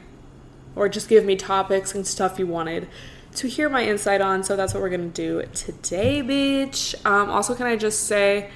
or 0.76 0.88
just 0.88 1.10
give 1.10 1.26
me 1.26 1.36
topics 1.36 1.96
and 1.96 2.06
stuff 2.06 2.38
you 2.38 2.46
wanted 2.46 2.88
to 3.36 3.48
hear 3.48 3.70
my 3.70 3.84
insight 3.84 4.20
on. 4.22 4.44
So 4.44 4.56
that's 4.56 4.74
what 4.74 4.82
we're 4.82 4.90
gonna 4.90 5.08
do 5.08 5.44
today 5.54 6.22
bitch. 6.22 6.96
Um, 7.06 7.30
also 7.30 7.56
can 7.56 7.66
i 7.66 7.76
just 7.76 8.04
say 8.06 8.50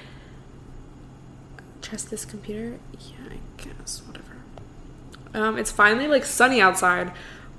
trust 1.82 2.10
this 2.10 2.24
computer? 2.24 2.78
Yeah 2.98 3.30
i 3.30 3.62
guess 3.62 4.02
whatever. 4.06 4.36
Um, 5.34 5.58
it's 5.58 5.72
finally 5.72 6.06
like 6.06 6.24
sunny 6.24 6.60
outside 6.60 7.12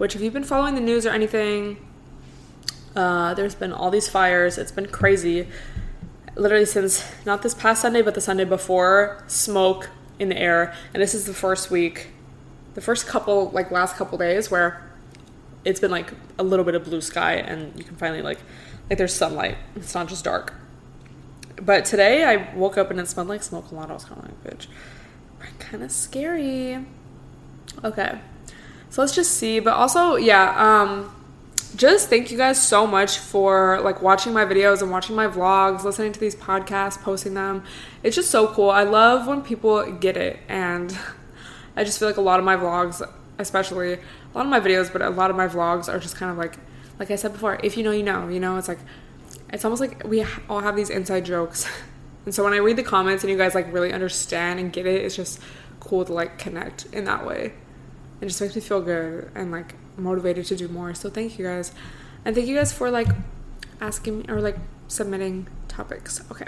which 0.03 0.15
if 0.15 0.21
you've 0.21 0.33
been 0.33 0.43
following 0.43 0.75
the 0.75 0.81
news 0.81 1.05
or 1.05 1.09
anything 1.11 1.77
uh, 2.95 3.33
there's 3.33 3.55
been 3.55 3.71
all 3.71 3.89
these 3.89 4.09
fires 4.09 4.57
it's 4.57 4.71
been 4.71 4.87
crazy 4.87 5.47
literally 6.35 6.65
since 6.65 7.05
not 7.25 7.41
this 7.41 7.53
past 7.53 7.81
Sunday, 7.81 8.01
but 8.01 8.15
the 8.15 8.21
Sunday 8.21 8.45
before, 8.45 9.23
smoke 9.27 9.89
in 10.19 10.29
the 10.29 10.37
air. 10.37 10.73
And 10.93 11.01
this 11.01 11.13
is 11.13 11.25
the 11.25 11.33
first 11.33 11.69
week, 11.69 12.09
the 12.73 12.81
first 12.81 13.07
couple, 13.07 13.49
like 13.51 13.71
last 13.71 13.95
couple 13.95 14.17
days 14.17 14.49
where 14.49 14.89
it's 15.65 15.79
been 15.79 15.91
like 15.91 16.13
a 16.37 16.43
little 16.43 16.65
bit 16.65 16.75
of 16.75 16.83
blue 16.83 17.01
sky 17.01 17.35
and 17.35 17.77
you 17.77 17.83
can 17.83 17.95
finally 17.95 18.21
like, 18.21 18.39
like 18.89 18.97
there's 18.97 19.13
sunlight. 19.13 19.57
It's 19.75 19.93
not 19.93 20.07
just 20.07 20.23
dark. 20.23 20.53
But 21.61 21.85
today 21.85 22.25
I 22.25 22.53
woke 22.55 22.77
up 22.77 22.89
and 22.91 22.99
it 22.99 23.07
smelled 23.07 23.27
like 23.27 23.43
smoke 23.43 23.71
a 23.71 23.75
lot. 23.75 23.89
I 23.89 23.93
was 23.93 24.05
kind 24.05 24.21
of 24.21 24.27
like, 24.27 24.43
bitch, 24.43 24.67
kind 25.59 25.83
of 25.83 25.91
scary. 25.91 26.85
Okay. 27.83 28.19
So 28.93 29.01
let's 29.01 29.15
just 29.15 29.31
see. 29.31 29.59
But 29.59 29.73
also, 29.73 30.17
yeah, 30.17 30.53
um, 30.55 31.11
just 31.75 32.11
thank 32.11 32.29
you 32.29 32.37
guys 32.37 32.61
so 32.61 32.85
much 32.85 33.17
for 33.17 33.81
like 33.81 34.03
watching 34.03 34.33
my 34.33 34.45
videos 34.45 34.83
and 34.83 34.91
watching 34.91 35.15
my 35.15 35.25
vlogs, 35.25 35.83
listening 35.83 36.11
to 36.11 36.19
these 36.19 36.35
podcasts, 36.35 37.01
posting 37.01 37.33
them. 37.33 37.63
It's 38.03 38.15
just 38.15 38.29
so 38.29 38.45
cool. 38.49 38.69
I 38.69 38.83
love 38.83 39.25
when 39.25 39.41
people 39.41 39.91
get 39.93 40.15
it 40.15 40.41
and 40.47 40.95
I 41.75 41.83
just 41.83 41.97
feel 41.97 42.07
like 42.07 42.17
a 42.17 42.21
lot 42.21 42.37
of 42.37 42.45
my 42.45 42.55
vlogs, 42.55 43.01
especially 43.39 43.93
a 43.93 43.99
lot 44.35 44.45
of 44.45 44.51
my 44.51 44.59
videos, 44.59 44.93
but 44.93 45.01
a 45.01 45.09
lot 45.09 45.31
of 45.31 45.35
my 45.35 45.47
vlogs 45.47 45.91
are 45.91 45.97
just 45.97 46.15
kind 46.15 46.31
of 46.31 46.37
like 46.37 46.59
like 46.99 47.09
I 47.09 47.15
said 47.15 47.33
before, 47.33 47.59
if 47.63 47.75
you 47.75 47.83
know 47.83 47.89
you 47.89 48.03
know, 48.03 48.27
you 48.27 48.39
know, 48.39 48.57
it's 48.57 48.67
like 48.67 48.77
it's 49.51 49.65
almost 49.65 49.81
like 49.81 50.03
we 50.03 50.23
all 50.47 50.59
have 50.59 50.75
these 50.75 50.91
inside 50.91 51.25
jokes. 51.25 51.65
And 52.25 52.33
so 52.33 52.45
when 52.45 52.53
I 52.53 52.57
read 52.57 52.77
the 52.77 52.83
comments 52.83 53.25
and 53.25 53.31
you 53.31 53.37
guys 53.37 53.53
like 53.53 53.73
really 53.73 53.91
understand 53.91 54.57
and 54.57 54.71
get 54.71 54.85
it, 54.85 55.03
it's 55.03 55.13
just 55.13 55.41
cool 55.81 56.05
to 56.05 56.13
like 56.13 56.37
connect 56.37 56.85
in 56.93 57.03
that 57.03 57.27
way. 57.27 57.51
It 58.23 58.27
just 58.27 58.39
makes 58.39 58.55
me 58.55 58.61
feel 58.61 58.81
good 58.81 59.29
and 59.35 59.51
like 59.51 59.75
motivated 59.97 60.45
to 60.45 60.55
do 60.55 60.69
more. 60.69 60.93
So 60.93 61.09
thank 61.09 61.37
you 61.37 61.45
guys. 61.45 61.73
And 62.23 62.33
thank 62.33 62.47
you 62.47 62.55
guys 62.55 62.71
for 62.71 62.89
like 62.89 63.09
asking 63.81 64.19
me 64.19 64.25
or 64.29 64.39
like 64.39 64.55
submitting 64.87 65.47
topics. 65.67 66.21
Okay. 66.31 66.47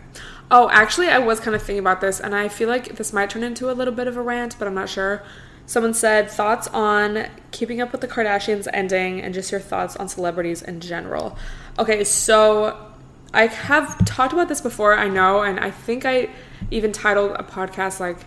Oh, 0.49 0.69
actually, 0.71 1.07
I 1.07 1.19
was 1.19 1.41
kind 1.41 1.53
of 1.53 1.61
thinking 1.61 1.79
about 1.79 1.99
this 1.99 2.21
and 2.21 2.33
I 2.33 2.47
feel 2.47 2.69
like 2.69 2.95
this 2.95 3.11
might 3.11 3.29
turn 3.29 3.43
into 3.43 3.69
a 3.69 3.73
little 3.73 3.93
bit 3.93 4.07
of 4.07 4.15
a 4.15 4.21
rant, 4.21 4.55
but 4.57 4.69
I'm 4.69 4.73
not 4.73 4.87
sure. 4.87 5.21
Someone 5.65 5.93
said 5.93 6.31
thoughts 6.31 6.69
on 6.69 7.27
keeping 7.51 7.81
up 7.81 7.91
with 7.91 7.99
the 7.99 8.07
Kardashians 8.07 8.69
ending 8.71 9.19
and 9.19 9.33
just 9.33 9.51
your 9.51 9.59
thoughts 9.59 9.97
on 9.97 10.07
celebrities 10.07 10.61
in 10.61 10.79
general. 10.79 11.37
Okay, 11.77 12.05
so 12.05 12.93
I 13.33 13.47
have 13.47 14.05
talked 14.05 14.31
about 14.31 14.47
this 14.47 14.61
before, 14.61 14.97
I 14.97 15.09
know, 15.09 15.41
and 15.41 15.59
I 15.59 15.71
think 15.71 16.05
I 16.05 16.29
even 16.71 16.93
titled 16.93 17.31
a 17.31 17.43
podcast 17.43 17.99
like 17.99 18.19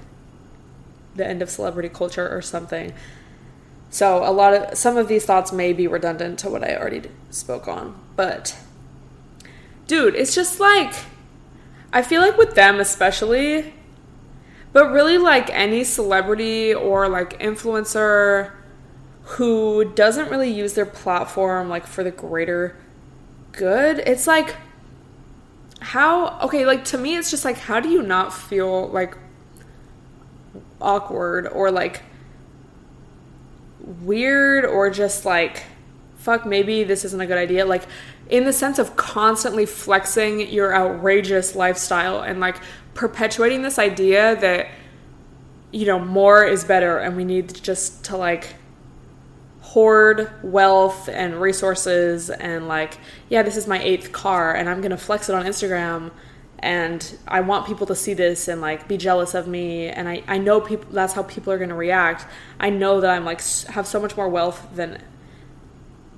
The 1.17 1.26
End 1.26 1.40
of 1.40 1.49
Celebrity 1.49 1.88
Culture 1.88 2.28
or 2.28 2.43
something. 2.43 2.93
So 3.90 4.23
a 4.28 4.33
lot 4.33 4.54
of 4.54 4.78
some 4.78 4.97
of 4.97 5.09
these 5.09 5.25
thoughts 5.25 5.52
may 5.52 5.73
be 5.73 5.87
redundant 5.87 6.38
to 6.40 6.50
what 6.50 6.62
I 6.62 6.76
already 6.76 7.02
spoke 7.30 7.68
on, 7.68 7.99
but 8.16 8.57
dude, 9.87 10.14
it's 10.14 10.35
just 10.35 10.61
like 10.61 10.95
I 11.92 12.02
feel 12.02 12.21
like 12.21 12.37
with 12.37 12.54
them 12.54 12.80
especially, 12.80 13.73
but 14.73 14.92
really 14.92 15.16
like 15.16 15.49
any 15.50 15.85
celebrity 15.85 16.75
or 16.75 17.09
like 17.09 17.38
influencer 17.40 18.52
who 19.23 19.92
doesn't 19.92 20.30
really 20.30 20.50
use 20.50 20.75
their 20.75 20.87
platform 20.87 21.68
like 21.68 21.87
for 21.87 22.04
the 22.04 22.11
greater 22.11 22.76
good, 23.52 24.00
it's 24.00 24.26
like 24.26 24.57
how 25.80 26.38
okay, 26.40 26.66
like 26.66 26.85
to 26.85 26.99
me 26.99 27.16
it's 27.16 27.30
just 27.30 27.45
like 27.45 27.57
how 27.57 27.80
do 27.80 27.88
you 27.88 28.02
not 28.02 28.35
feel 28.35 28.88
like 28.88 29.16
awkward 30.80 31.47
or 31.49 31.71
like 31.71 32.02
weird 34.02 34.64
or 34.64 34.90
just 34.90 35.25
like 35.25 35.64
fuck 36.18 36.45
maybe 36.45 36.85
this 36.85 37.04
isn't 37.07 37.21
a 37.21 37.26
good 37.26 37.38
idea. 37.38 37.64
Like 37.64 37.85
in 38.28 38.45
the 38.45 38.52
sense 38.52 38.78
of 38.78 38.97
constantly 38.97 39.64
flexing 39.64 40.50
your 40.50 40.75
outrageous 40.75 41.57
lifestyle 41.57 42.21
and 42.21 42.40
like 42.40 42.61
perpetuating 42.95 43.62
this 43.62 43.78
idea 43.78 44.37
that 44.37 44.68
you 45.71 45.87
know 45.87 45.99
more 45.99 46.45
is 46.45 46.64
better 46.64 46.99
and 46.99 47.16
we 47.16 47.25
need 47.25 47.54
just 47.62 48.04
to 48.04 48.16
like 48.16 48.54
hoard 49.61 50.30
wealth 50.42 51.09
and 51.09 51.40
resources 51.40 52.30
and 52.30 52.68
like 52.68 52.99
yeah 53.28 53.42
this 53.42 53.57
is 53.57 53.66
my 53.66 53.78
eighth 53.83 54.12
car 54.12 54.54
and 54.54 54.68
i'm 54.68 54.80
gonna 54.80 54.97
flex 54.97 55.28
it 55.28 55.35
on 55.35 55.45
instagram 55.45 56.11
and 56.61 57.17
I 57.27 57.41
want 57.41 57.67
people 57.67 57.87
to 57.87 57.95
see 57.95 58.15
this 58.15 58.49
and 58.49 58.61
like 58.61 58.88
be 58.88 58.97
jealous 58.97 59.35
of 59.35 59.47
me 59.47 59.88
and 59.88 60.09
I, 60.09 60.23
I 60.27 60.38
know 60.38 60.61
people 60.61 60.88
that's 60.91 61.12
how 61.12 61.23
people 61.23 61.53
are 61.53 61.59
going 61.59 61.69
to 61.69 61.77
react. 61.77 62.27
I 62.59 62.71
know 62.71 63.00
that 63.00 63.11
I'm 63.11 63.25
like 63.25 63.41
have 63.69 63.87
so 63.87 64.00
much 64.00 64.17
more 64.17 64.29
wealth 64.29 64.67
than 64.75 65.00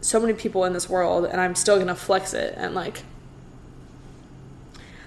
so 0.01 0.19
many 0.19 0.33
people 0.33 0.65
in 0.65 0.73
this 0.73 0.89
world 0.89 1.27
and 1.27 1.41
I'm 1.41 1.55
still 1.55 1.77
going 1.77 1.89
to 1.89 1.95
flex 1.95 2.33
it 2.33 2.55
and 2.57 2.75
like 2.75 3.03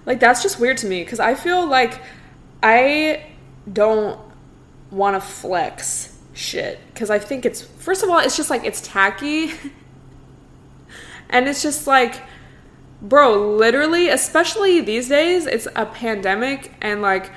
like 0.06 0.20
that's 0.20 0.44
just 0.44 0.60
weird 0.60 0.78
to 0.80 0.88
me 0.88 1.04
cuz 1.04 1.20
I 1.20 1.34
feel 1.34 1.66
like 1.66 2.00
I 2.62 3.26
don't 3.72 4.20
want 4.92 5.16
to 5.16 5.22
flex 5.22 6.16
shit 6.34 6.80
cuz 6.94 7.10
I 7.10 7.18
think 7.18 7.44
it's 7.44 7.62
first 7.62 8.04
of 8.04 8.10
all 8.10 8.20
it's 8.20 8.38
just 8.38 8.52
like 8.52 8.64
it's 8.66 8.82
tacky 8.82 9.52
and 11.32 11.48
it's 11.48 11.64
just 11.64 11.88
like 11.88 12.22
bro, 13.04 13.56
literally, 13.56 14.08
especially 14.08 14.82
these 14.82 15.10
days, 15.10 15.46
it's 15.46 15.68
a 15.76 15.86
pandemic 15.86 16.74
and 16.82 17.02
like 17.02 17.32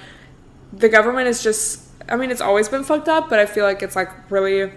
the 0.73 0.89
government 0.89 1.29
is 1.29 1.43
just 1.43 1.83
I 2.09 2.17
mean, 2.17 2.31
it's 2.31 2.41
always 2.41 2.69
been 2.69 2.85
fucked 2.85 3.09
up, 3.09 3.29
but 3.29 3.41
I 3.41 3.47
feel 3.47 3.65
like 3.65 3.83
it's 3.83 3.97
like 3.97 4.11
really 4.31 4.73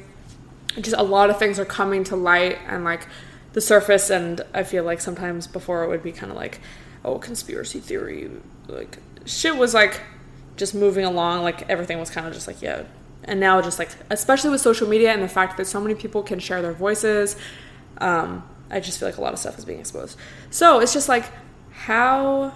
just 0.81 0.95
a 0.97 1.03
lot 1.03 1.29
of 1.29 1.37
things 1.37 1.59
are 1.59 1.65
coming 1.65 2.03
to 2.05 2.15
light 2.15 2.57
and 2.67 2.83
like 2.83 3.07
the 3.53 3.61
surface 3.61 4.09
and 4.09 4.41
I 4.53 4.63
feel 4.63 4.83
like 4.83 5.01
sometimes 5.01 5.47
before 5.47 5.83
it 5.83 5.89
would 5.89 6.03
be 6.03 6.11
kind 6.11 6.31
of 6.31 6.37
like 6.37 6.59
oh, 7.03 7.17
conspiracy 7.17 7.79
theory 7.79 8.29
like 8.67 8.97
shit 9.25 9.57
was 9.57 9.73
like 9.73 10.01
just 10.57 10.75
moving 10.75 11.05
along 11.05 11.43
like 11.43 11.67
everything 11.69 11.99
was 11.99 12.09
kind 12.09 12.27
of 12.27 12.33
just 12.33 12.47
like 12.47 12.61
yeah. 12.61 12.83
And 13.25 13.39
now 13.39 13.61
just 13.61 13.77
like 13.77 13.89
especially 14.09 14.49
with 14.49 14.61
social 14.61 14.87
media 14.87 15.11
and 15.11 15.21
the 15.21 15.27
fact 15.27 15.57
that 15.57 15.65
so 15.65 15.79
many 15.79 15.93
people 15.93 16.23
can 16.23 16.39
share 16.39 16.61
their 16.61 16.73
voices 16.73 17.35
um, 17.99 18.43
I 18.69 18.79
just 18.79 18.99
feel 18.99 19.07
like 19.07 19.17
a 19.17 19.21
lot 19.21 19.33
of 19.33 19.39
stuff 19.39 19.57
is 19.57 19.65
being 19.65 19.79
exposed. 19.79 20.17
So 20.49 20.79
it's 20.79 20.93
just 20.93 21.09
like 21.09 21.25
how 21.71 22.53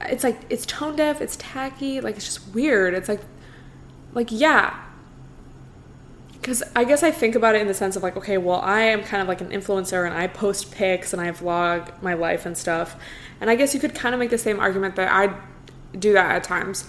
it's 0.00 0.24
like 0.24 0.40
it's 0.50 0.66
tone 0.66 0.96
deaf, 0.96 1.20
it's 1.20 1.36
tacky, 1.36 2.00
like 2.00 2.16
it's 2.16 2.24
just 2.24 2.54
weird. 2.54 2.94
It's 2.94 3.08
like 3.08 3.20
like 4.12 4.28
yeah. 4.30 4.78
Cuz 6.42 6.62
I 6.74 6.84
guess 6.84 7.02
I 7.02 7.10
think 7.10 7.34
about 7.34 7.54
it 7.54 7.60
in 7.60 7.68
the 7.68 7.74
sense 7.74 7.96
of 7.96 8.02
like 8.02 8.16
okay, 8.16 8.36
well, 8.36 8.60
I 8.60 8.82
am 8.82 9.02
kind 9.02 9.22
of 9.22 9.28
like 9.28 9.40
an 9.40 9.48
influencer 9.48 10.04
and 10.04 10.14
I 10.14 10.26
post 10.26 10.72
pics 10.72 11.12
and 11.12 11.22
I 11.22 11.30
vlog 11.30 12.02
my 12.02 12.14
life 12.14 12.44
and 12.46 12.56
stuff. 12.56 12.96
And 13.40 13.48
I 13.48 13.54
guess 13.54 13.74
you 13.74 13.80
could 13.80 13.94
kind 13.94 14.14
of 14.14 14.18
make 14.18 14.30
the 14.30 14.38
same 14.38 14.60
argument 14.60 14.96
that 14.96 15.10
I 15.10 15.34
do 15.98 16.12
that 16.12 16.30
at 16.34 16.44
times. 16.44 16.86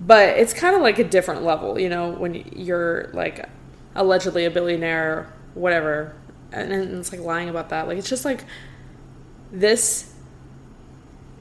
But 0.00 0.38
it's 0.38 0.52
kind 0.52 0.76
of 0.76 0.82
like 0.82 0.98
a 0.98 1.04
different 1.04 1.42
level, 1.42 1.78
you 1.78 1.88
know, 1.88 2.10
when 2.10 2.34
you're 2.54 3.10
like 3.12 3.48
allegedly 3.94 4.44
a 4.44 4.50
billionaire 4.50 5.32
whatever. 5.54 6.14
And, 6.52 6.72
and 6.72 6.98
it's 6.98 7.12
like 7.12 7.20
lying 7.20 7.48
about 7.48 7.70
that. 7.70 7.86
Like, 7.86 7.98
it's 7.98 8.08
just 8.08 8.24
like, 8.24 8.44
this 9.52 10.14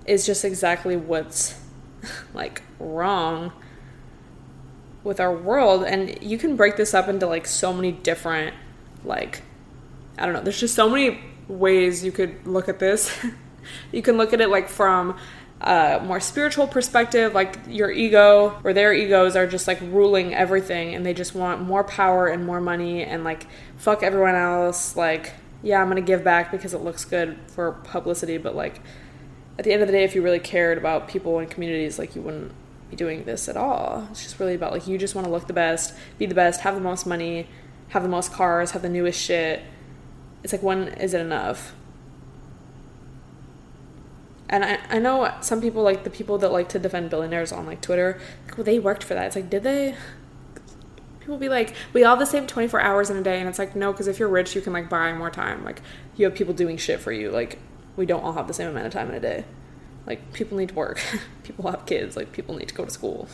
is 0.06 0.26
just 0.26 0.46
exactly 0.46 0.96
what's 0.96 1.60
like 2.34 2.64
wrong 2.80 3.52
with 5.04 5.20
our 5.20 5.34
world. 5.34 5.84
And 5.84 6.22
you 6.22 6.38
can 6.38 6.56
break 6.56 6.78
this 6.78 6.94
up 6.94 7.08
into 7.08 7.28
like 7.28 7.48
so 7.48 7.74
many 7.74 7.92
different, 7.92 8.56
like, 9.04 9.44
I 10.18 10.26
don't 10.26 10.34
know, 10.34 10.42
there's 10.42 10.60
just 10.60 10.76
so 10.76 10.90
many 10.90 11.20
ways 11.48 12.04
you 12.04 12.12
could 12.12 12.46
look 12.46 12.70
at 12.70 12.80
this. 12.80 13.18
you 13.92 14.02
can 14.02 14.18
look 14.18 14.34
at 14.34 14.42
it 14.42 14.50
like 14.50 14.70
from 14.70 15.18
a 15.62 16.00
more 16.04 16.20
spiritual 16.20 16.68
perspective, 16.68 17.34
like 17.34 17.58
your 17.68 17.90
ego 17.90 18.60
or 18.64 18.74
their 18.74 18.94
egos 18.94 19.36
are 19.36 19.48
just 19.48 19.68
like 19.68 19.80
ruling 19.82 20.34
everything 20.34 20.94
and 20.94 21.06
they 21.06 21.14
just 21.14 21.34
want 21.34 21.62
more 21.62 21.84
power 21.84 22.28
and 22.28 22.46
more 22.46 22.62
money 22.62 23.04
and 23.04 23.24
like 23.24 23.48
fuck 23.78 24.04
everyone 24.04 24.36
else. 24.36 24.96
Like, 24.96 25.34
yeah, 25.64 25.82
I'm 25.82 25.88
gonna 25.88 26.02
give 26.02 26.24
back 26.24 26.52
because 26.52 26.74
it 26.74 26.82
looks 26.82 27.06
good 27.06 27.38
for 27.48 27.72
publicity, 27.72 28.38
but 28.38 28.56
like 28.56 28.82
at 29.58 29.66
the 29.66 29.74
end 29.74 29.82
of 29.82 29.88
the 29.88 29.92
day, 29.92 30.04
if 30.04 30.14
you 30.14 30.22
really 30.22 30.40
cared 30.40 30.78
about 30.78 31.08
people 31.08 31.40
and 31.40 31.50
communities, 31.50 31.98
like 31.98 32.16
you 32.16 32.22
wouldn't 32.22 32.52
be 32.92 32.96
doing 32.96 33.24
this 33.26 33.50
at 33.50 33.58
all. 33.58 34.08
It's 34.12 34.24
just 34.24 34.40
really 34.40 34.54
about 34.54 34.72
like 34.72 34.88
you 34.88 34.98
just 34.98 35.16
want 35.16 35.26
to 35.26 35.32
look 35.32 35.48
the 35.48 35.54
best, 35.54 35.96
be 36.20 36.28
the 36.28 36.36
best, 36.36 36.62
have 36.62 36.76
the 36.76 36.82
most 36.82 37.08
money, 37.08 37.48
have 37.90 38.04
the 38.04 38.10
most 38.10 38.32
cars, 38.32 38.72
have 38.72 38.84
the 38.84 38.90
newest 38.90 39.20
shit. 39.20 39.64
It's 40.44 40.54
like 40.54 40.62
when 40.62 40.90
is 40.90 41.16
it 41.16 41.22
enough? 41.22 41.74
And 44.50 44.64
I, 44.64 44.80
I 44.90 45.00
know 45.00 45.34
some 45.42 45.62
people 45.62 45.84
like 45.84 46.04
the 46.04 46.10
people 46.10 46.38
that 46.38 46.52
like 46.52 46.70
to 46.70 46.80
defend 46.80 47.10
billionaires 47.10 47.52
on 47.52 47.66
like 47.66 47.82
Twitter, 47.82 48.20
like, 48.46 48.58
well, 48.58 48.64
they 48.64 48.80
worked 48.80 49.04
for 49.04 49.14
that. 49.14 49.28
It's 49.28 49.36
like, 49.36 49.50
did 49.50 49.64
they? 49.64 49.96
People 51.20 51.38
be 51.38 51.50
like, 51.50 51.74
we 51.92 52.04
all 52.06 52.12
have 52.12 52.20
the 52.20 52.26
same 52.26 52.48
24 52.48 52.80
hours 52.80 53.10
in 53.10 53.18
a 53.18 53.22
day. 53.22 53.40
And 53.40 53.50
it's 53.50 53.60
like, 53.60 53.76
no, 53.76 53.92
because 53.92 54.08
if 54.08 54.20
you're 54.20 54.30
rich, 54.30 54.56
you 54.56 54.62
can 54.62 54.72
like 54.72 54.90
buy 54.90 55.12
more 55.12 55.30
time. 55.30 55.66
Like, 55.66 55.82
you 56.16 56.26
have 56.26 56.36
people 56.36 56.54
doing 56.54 56.78
shit 56.78 57.02
for 57.02 57.12
you. 57.12 57.30
Like, 57.30 57.60
we 57.98 58.06
don't 58.06 58.24
all 58.24 58.34
have 58.34 58.48
the 58.48 58.54
same 58.54 58.70
amount 58.70 58.88
of 58.88 58.94
time 58.94 59.10
in 59.10 59.16
a 59.16 59.20
day. 59.20 59.44
Like, 60.06 60.32
people 60.32 60.58
need 60.58 60.70
to 60.70 60.76
work. 60.76 61.02
people 61.44 61.70
have 61.70 61.86
kids. 61.86 62.16
Like, 62.16 62.32
people 62.32 62.56
need 62.56 62.70
to 62.70 62.76
go 62.76 62.86
to 62.86 62.92
school. 62.92 63.28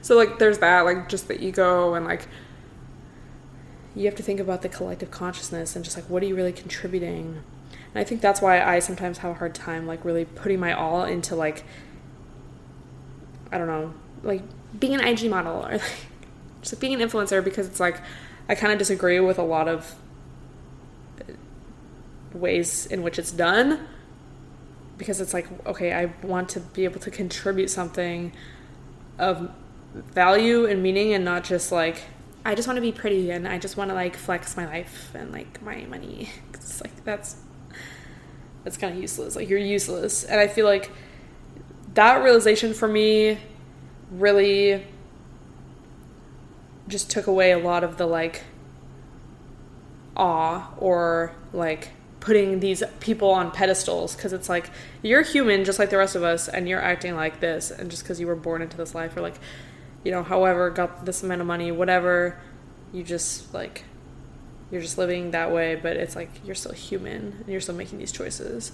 So, 0.00 0.16
like, 0.16 0.38
there's 0.38 0.58
that, 0.58 0.82
like, 0.82 1.08
just 1.08 1.28
the 1.28 1.42
ego 1.42 1.94
and 1.94 2.04
like, 2.04 2.28
you 3.96 4.04
have 4.04 4.14
to 4.16 4.22
think 4.22 4.38
about 4.38 4.62
the 4.62 4.68
collective 4.68 5.10
consciousness 5.10 5.74
and 5.74 5.84
just 5.84 5.96
like, 5.96 6.08
what 6.10 6.22
are 6.22 6.26
you 6.26 6.36
really 6.36 6.52
contributing? 6.52 7.42
And 7.94 8.00
I 8.00 8.04
think 8.04 8.20
that's 8.20 8.42
why 8.42 8.60
I 8.60 8.80
sometimes 8.80 9.18
have 9.18 9.30
a 9.30 9.34
hard 9.34 9.54
time 9.54 9.86
like 9.86 10.04
really 10.04 10.24
putting 10.24 10.58
my 10.58 10.72
all 10.72 11.04
into 11.04 11.36
like 11.36 11.64
I 13.52 13.58
don't 13.58 13.68
know, 13.68 13.94
like 14.24 14.42
being 14.78 14.94
an 14.94 15.00
IG 15.00 15.30
model 15.30 15.64
or 15.64 15.72
like 15.78 16.06
just 16.60 16.80
being 16.80 17.00
an 17.00 17.08
influencer 17.08 17.42
because 17.42 17.68
it's 17.68 17.80
like 17.80 18.00
I 18.48 18.56
kind 18.56 18.72
of 18.72 18.78
disagree 18.78 19.20
with 19.20 19.38
a 19.38 19.42
lot 19.42 19.68
of 19.68 19.94
ways 22.32 22.86
in 22.86 23.02
which 23.02 23.18
it's 23.18 23.30
done 23.30 23.86
because 24.98 25.20
it's 25.20 25.32
like 25.32 25.46
okay, 25.66 25.92
I 25.92 26.06
want 26.26 26.48
to 26.50 26.60
be 26.60 26.84
able 26.84 27.00
to 27.00 27.10
contribute 27.12 27.70
something 27.70 28.32
of 29.18 29.50
value 29.94 30.66
and 30.66 30.82
meaning 30.82 31.14
and 31.14 31.24
not 31.24 31.44
just 31.44 31.70
like 31.70 32.02
I 32.44 32.56
just 32.56 32.66
want 32.66 32.76
to 32.76 32.82
be 32.82 32.90
pretty 32.90 33.30
and 33.30 33.46
I 33.46 33.58
just 33.58 33.76
want 33.76 33.90
to 33.90 33.94
like 33.94 34.16
flex 34.16 34.56
my 34.56 34.66
life 34.66 35.12
and 35.14 35.30
like 35.30 35.62
my 35.62 35.84
money. 35.84 36.30
It's 36.54 36.80
like 36.80 37.04
that's 37.04 37.36
that's 38.64 38.76
kind 38.76 38.94
of 38.94 39.00
useless. 39.00 39.36
Like 39.36 39.48
you're 39.48 39.58
useless. 39.58 40.24
And 40.24 40.40
I 40.40 40.48
feel 40.48 40.66
like 40.66 40.90
that 41.94 42.24
realization 42.24 42.74
for 42.74 42.88
me 42.88 43.38
really 44.10 44.84
just 46.88 47.10
took 47.10 47.26
away 47.26 47.52
a 47.52 47.58
lot 47.58 47.84
of 47.84 47.96
the 47.96 48.06
like 48.06 48.42
awe 50.16 50.70
or 50.78 51.32
like 51.52 51.90
putting 52.20 52.60
these 52.60 52.82
people 53.00 53.30
on 53.30 53.50
pedestals 53.50 54.16
because 54.16 54.32
it's 54.32 54.48
like 54.48 54.70
you're 55.02 55.22
human 55.22 55.64
just 55.64 55.78
like 55.78 55.90
the 55.90 55.98
rest 55.98 56.16
of 56.16 56.22
us 56.22 56.48
and 56.48 56.68
you're 56.68 56.80
acting 56.80 57.14
like 57.14 57.40
this 57.40 57.70
and 57.70 57.90
just 57.90 58.02
because 58.02 58.18
you 58.18 58.26
were 58.26 58.36
born 58.36 58.62
into 58.62 58.76
this 58.76 58.94
life 58.94 59.14
or 59.16 59.20
like 59.20 59.38
you 60.04 60.10
know 60.10 60.22
however 60.22 60.70
got 60.70 61.04
this 61.04 61.22
amount 61.22 61.40
of 61.40 61.46
money 61.46 61.70
whatever 61.70 62.38
you 62.92 63.02
just 63.02 63.52
like 63.52 63.84
you're 64.74 64.82
just 64.82 64.98
living 64.98 65.30
that 65.30 65.52
way, 65.52 65.76
but 65.76 65.96
it's 65.96 66.16
like 66.16 66.28
you're 66.44 66.56
still 66.56 66.72
human 66.72 67.36
and 67.38 67.48
you're 67.48 67.60
still 67.60 67.76
making 67.76 67.98
these 67.98 68.12
choices 68.12 68.72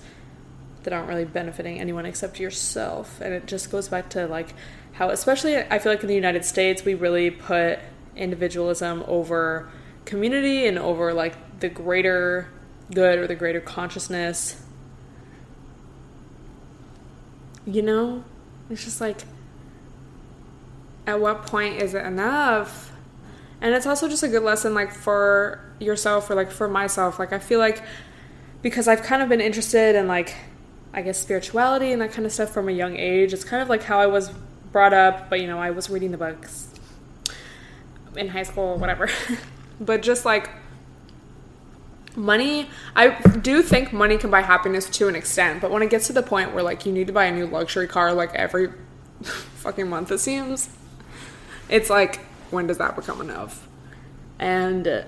that 0.82 0.94
aren't 0.94 1.08
really 1.08 1.26
benefiting 1.26 1.78
anyone 1.78 2.06
except 2.06 2.40
yourself. 2.40 3.20
And 3.20 3.34
it 3.34 3.46
just 3.46 3.70
goes 3.70 3.88
back 3.88 4.08
to 4.10 4.26
like 4.26 4.54
how, 4.92 5.10
especially 5.10 5.58
I 5.58 5.78
feel 5.78 5.92
like 5.92 6.00
in 6.00 6.08
the 6.08 6.14
United 6.14 6.44
States, 6.44 6.84
we 6.84 6.94
really 6.94 7.30
put 7.30 7.78
individualism 8.16 9.04
over 9.06 9.68
community 10.06 10.66
and 10.66 10.78
over 10.78 11.12
like 11.12 11.60
the 11.60 11.68
greater 11.68 12.48
good 12.92 13.18
or 13.18 13.26
the 13.26 13.34
greater 13.34 13.60
consciousness. 13.60 14.60
You 17.66 17.82
know, 17.82 18.24
it's 18.70 18.84
just 18.84 19.02
like, 19.02 19.20
at 21.06 21.20
what 21.20 21.46
point 21.46 21.82
is 21.82 21.92
it 21.92 22.04
enough? 22.06 22.89
And 23.60 23.74
it's 23.74 23.86
also 23.86 24.08
just 24.08 24.22
a 24.22 24.28
good 24.28 24.42
lesson, 24.42 24.74
like 24.74 24.92
for 24.92 25.60
yourself 25.78 26.30
or 26.30 26.34
like 26.34 26.50
for 26.50 26.68
myself. 26.68 27.18
Like 27.18 27.32
i 27.32 27.38
feel 27.38 27.58
like 27.58 27.82
because 28.62 28.88
i've 28.88 29.02
kind 29.02 29.22
of 29.22 29.28
been 29.28 29.40
interested 29.40 29.94
in 29.94 30.06
like 30.06 30.34
i 30.92 31.02
guess 31.02 31.18
spirituality 31.18 31.92
and 31.92 32.02
that 32.02 32.12
kind 32.12 32.26
of 32.26 32.32
stuff 32.32 32.50
from 32.50 32.68
a 32.68 32.72
young 32.72 32.96
age 32.96 33.32
it's 33.32 33.44
kind 33.44 33.62
of 33.62 33.68
like 33.68 33.82
how 33.82 33.98
i 33.98 34.06
was 34.06 34.30
brought 34.72 34.92
up 34.92 35.30
but 35.30 35.40
you 35.40 35.46
know 35.46 35.58
i 35.58 35.70
was 35.70 35.90
reading 35.90 36.10
the 36.10 36.18
books 36.18 36.68
in 38.16 38.28
high 38.28 38.42
school 38.42 38.76
whatever. 38.76 39.08
But 39.82 40.02
just 40.02 40.26
like 40.26 40.50
money 42.14 42.68
i 42.94 43.18
do 43.38 43.62
think 43.62 43.94
money 43.94 44.18
can 44.18 44.30
buy 44.30 44.42
happiness 44.42 44.90
to 44.90 45.08
an 45.08 45.16
extent 45.16 45.62
but 45.62 45.70
when 45.70 45.80
it 45.80 45.88
gets 45.88 46.08
to 46.08 46.12
the 46.12 46.22
point 46.22 46.52
where 46.52 46.62
like 46.62 46.84
you 46.84 46.92
need 46.92 47.06
to 47.06 47.14
buy 47.14 47.24
a 47.24 47.32
new 47.32 47.46
luxury 47.46 47.86
car 47.86 48.12
like 48.12 48.34
every 48.34 48.70
fucking 49.22 49.88
month 49.88 50.12
it 50.12 50.18
seems 50.18 50.68
it's 51.70 51.88
like 51.88 52.20
when 52.52 52.66
does 52.66 52.78
that 52.78 52.96
become 52.96 53.20
enough 53.20 53.68
and 54.38 55.04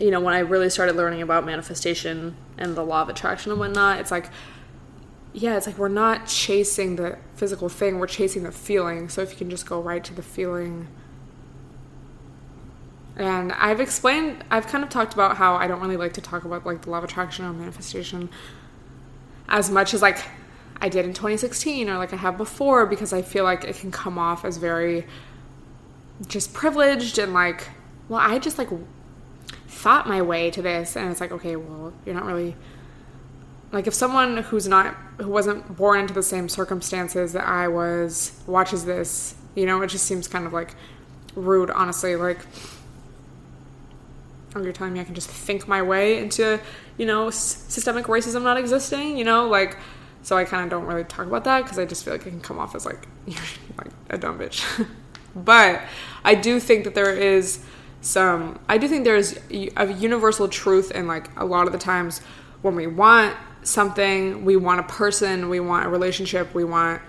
you 0.00 0.10
know, 0.10 0.20
when 0.20 0.34
I 0.34 0.38
really 0.38 0.70
started 0.70 0.96
learning 0.96 1.20
about 1.20 1.44
manifestation 1.44 2.34
and 2.56 2.74
the 2.74 2.82
law 2.82 3.02
of 3.02 3.10
attraction 3.10 3.52
and 3.52 3.60
whatnot, 3.60 4.00
it's 4.00 4.10
like, 4.10 4.30
yeah, 5.34 5.56
it's 5.56 5.66
like 5.66 5.76
we're 5.76 5.88
not 5.88 6.26
chasing 6.26 6.96
the 6.96 7.18
physical 7.36 7.68
thing, 7.68 7.98
we're 7.98 8.06
chasing 8.06 8.42
the 8.42 8.50
feeling. 8.50 9.10
So 9.10 9.20
if 9.20 9.30
you 9.30 9.36
can 9.36 9.50
just 9.50 9.66
go 9.66 9.80
right 9.80 10.02
to 10.02 10.14
the 10.14 10.22
feeling. 10.22 10.88
And 13.16 13.52
I've 13.52 13.80
explained, 13.80 14.42
I've 14.50 14.66
kind 14.66 14.82
of 14.82 14.88
talked 14.88 15.12
about 15.12 15.36
how 15.36 15.54
I 15.56 15.66
don't 15.66 15.80
really 15.80 15.98
like 15.98 16.14
to 16.14 16.22
talk 16.22 16.44
about 16.44 16.64
like 16.64 16.82
the 16.82 16.90
law 16.90 16.98
of 16.98 17.04
attraction 17.04 17.44
or 17.44 17.52
manifestation 17.52 18.30
as 19.48 19.70
much 19.70 19.92
as 19.92 20.00
like 20.00 20.24
I 20.80 20.88
did 20.88 21.04
in 21.04 21.12
2016 21.12 21.90
or 21.90 21.98
like 21.98 22.14
I 22.14 22.16
have 22.16 22.38
before 22.38 22.86
because 22.86 23.12
I 23.12 23.20
feel 23.20 23.44
like 23.44 23.64
it 23.64 23.76
can 23.76 23.90
come 23.90 24.18
off 24.18 24.46
as 24.46 24.56
very 24.56 25.06
just 26.26 26.52
privileged 26.52 27.18
and 27.18 27.32
like, 27.32 27.68
well, 28.08 28.20
I 28.20 28.38
just 28.38 28.58
like 28.58 28.68
thought 29.66 30.06
my 30.08 30.20
way 30.20 30.50
to 30.50 30.60
this 30.60 30.96
and 30.96 31.10
it's 31.10 31.20
like 31.20 31.32
okay 31.32 31.56
well 31.56 31.92
you're 32.04 32.14
not 32.14 32.26
really 32.26 32.54
like 33.72 33.86
if 33.86 33.94
someone 33.94 34.38
who's 34.38 34.68
not 34.68 34.94
who 35.18 35.28
wasn't 35.28 35.76
born 35.76 36.00
into 36.00 36.12
the 36.12 36.22
same 36.22 36.48
circumstances 36.48 37.32
that 37.32 37.46
I 37.46 37.68
was 37.68 38.42
watches 38.46 38.84
this 38.84 39.34
you 39.54 39.64
know 39.64 39.80
it 39.80 39.86
just 39.86 40.04
seems 40.04 40.28
kind 40.28 40.44
of 40.44 40.52
like 40.52 40.74
rude 41.34 41.70
honestly 41.70 42.14
like 42.16 42.40
oh 44.54 44.62
you're 44.62 44.72
telling 44.72 44.92
me 44.92 45.00
I 45.00 45.04
can 45.04 45.14
just 45.14 45.30
think 45.30 45.68
my 45.68 45.80
way 45.80 46.18
into 46.18 46.60
you 46.98 47.06
know 47.06 47.28
s- 47.28 47.64
systemic 47.68 48.06
racism 48.06 48.42
not 48.42 48.58
existing 48.58 49.16
you 49.16 49.24
know 49.24 49.48
like 49.48 49.78
so 50.22 50.36
I 50.36 50.44
kind 50.44 50.64
of 50.64 50.68
don't 50.68 50.84
really 50.84 51.04
talk 51.04 51.26
about 51.26 51.44
that 51.44 51.62
because 51.62 51.78
I 51.78 51.86
just 51.86 52.04
feel 52.04 52.12
like 52.12 52.26
it 52.26 52.30
can 52.30 52.40
come 52.40 52.58
off 52.58 52.74
as 52.74 52.84
like 52.84 53.06
like 53.78 53.92
a 54.10 54.18
dumb 54.18 54.38
bitch 54.38 54.86
but 55.34 55.82
I 56.24 56.34
do 56.34 56.60
think 56.60 56.84
that 56.84 56.94
there 56.94 57.14
is 57.14 57.64
some 58.02 58.58
i 58.66 58.78
do 58.78 58.88
think 58.88 59.04
there's 59.04 59.38
a 59.50 59.92
universal 59.92 60.48
truth 60.48 60.90
and 60.94 61.06
like 61.06 61.28
a 61.36 61.44
lot 61.44 61.66
of 61.66 61.72
the 61.74 61.78
times 61.78 62.20
when 62.62 62.74
we 62.74 62.86
want 62.86 63.36
something 63.62 64.42
we 64.42 64.56
want 64.56 64.80
a 64.80 64.84
person 64.84 65.50
we 65.50 65.60
want 65.60 65.84
a 65.84 65.88
relationship 65.90 66.54
we 66.54 66.64
want 66.64 67.02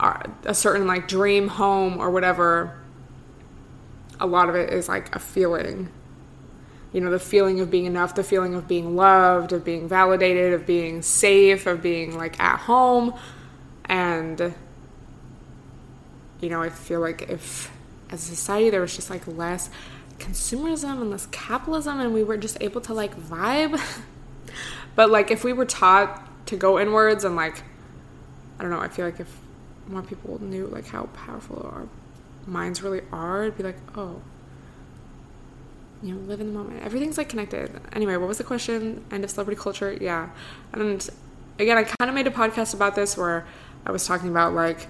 a 0.00 0.52
certain 0.52 0.84
like 0.84 1.06
dream 1.06 1.46
home 1.46 1.96
or 1.98 2.10
whatever 2.10 2.76
a 4.20 4.26
lot 4.26 4.48
of 4.48 4.54
it 4.54 4.72
is 4.72 4.88
like 4.88 5.14
a 5.14 5.18
feeling. 5.18 5.90
You 6.92 7.00
know 7.00 7.10
the 7.10 7.18
feeling 7.18 7.60
of 7.60 7.70
being 7.70 7.84
enough 7.84 8.14
the 8.14 8.24
feeling 8.24 8.54
of 8.54 8.66
being 8.66 8.96
loved 8.96 9.52
of 9.52 9.64
being 9.64 9.88
validated 9.88 10.54
of 10.54 10.64
being 10.66 11.02
safe 11.02 11.66
of 11.66 11.82
being 11.82 12.16
like 12.16 12.40
at 12.40 12.60
home. 12.60 13.14
And 13.84 14.54
you 16.40 16.48
know 16.48 16.62
i 16.62 16.68
feel 16.68 17.00
like 17.00 17.22
if 17.22 17.70
as 18.10 18.22
a 18.24 18.26
society 18.34 18.70
there 18.70 18.80
was 18.80 18.94
just 18.94 19.10
like 19.10 19.26
less 19.26 19.70
consumerism 20.18 21.00
and 21.00 21.10
less 21.10 21.26
capitalism 21.26 22.00
and 22.00 22.12
we 22.14 22.22
were 22.24 22.36
just 22.36 22.56
able 22.62 22.80
to 22.80 22.94
like 22.94 23.16
vibe. 23.16 23.80
But 24.94 25.10
like 25.10 25.30
if 25.30 25.44
we 25.44 25.52
were 25.52 25.66
taught 25.66 26.46
to 26.46 26.56
go 26.56 26.80
inwards 26.80 27.24
and 27.24 27.36
like 27.36 27.62
i 28.58 28.62
don't 28.62 28.70
know 28.70 28.80
i 28.80 28.88
feel 28.88 29.04
like 29.04 29.20
if 29.20 29.28
more 29.86 30.00
people 30.00 30.40
knew 30.42 30.66
like 30.68 30.86
how 30.86 31.04
powerful 31.06 31.70
our 31.70 31.86
minds 32.46 32.82
really 32.82 33.02
are 33.12 33.42
it'd 33.42 33.58
be 33.58 33.62
like 33.62 33.76
oh 33.94 34.22
you 36.02 36.14
know 36.14 36.20
live 36.20 36.40
in 36.40 36.46
the 36.46 36.58
moment. 36.58 36.82
Everything's 36.82 37.18
like 37.18 37.28
connected. 37.28 37.80
Anyway 37.92 38.16
what 38.16 38.28
was 38.28 38.38
the 38.38 38.44
question? 38.44 39.04
End 39.10 39.24
of 39.24 39.30
celebrity 39.30 39.60
culture? 39.60 39.96
Yeah. 40.00 40.30
And 40.72 41.10
again 41.58 41.76
i 41.76 41.84
kind 41.84 42.08
of 42.08 42.14
made 42.14 42.26
a 42.26 42.30
podcast 42.30 42.72
about 42.72 42.94
this 42.94 43.16
where 43.16 43.46
i 43.86 43.90
was 43.90 44.06
talking 44.06 44.28
about 44.28 44.54
like 44.54 44.88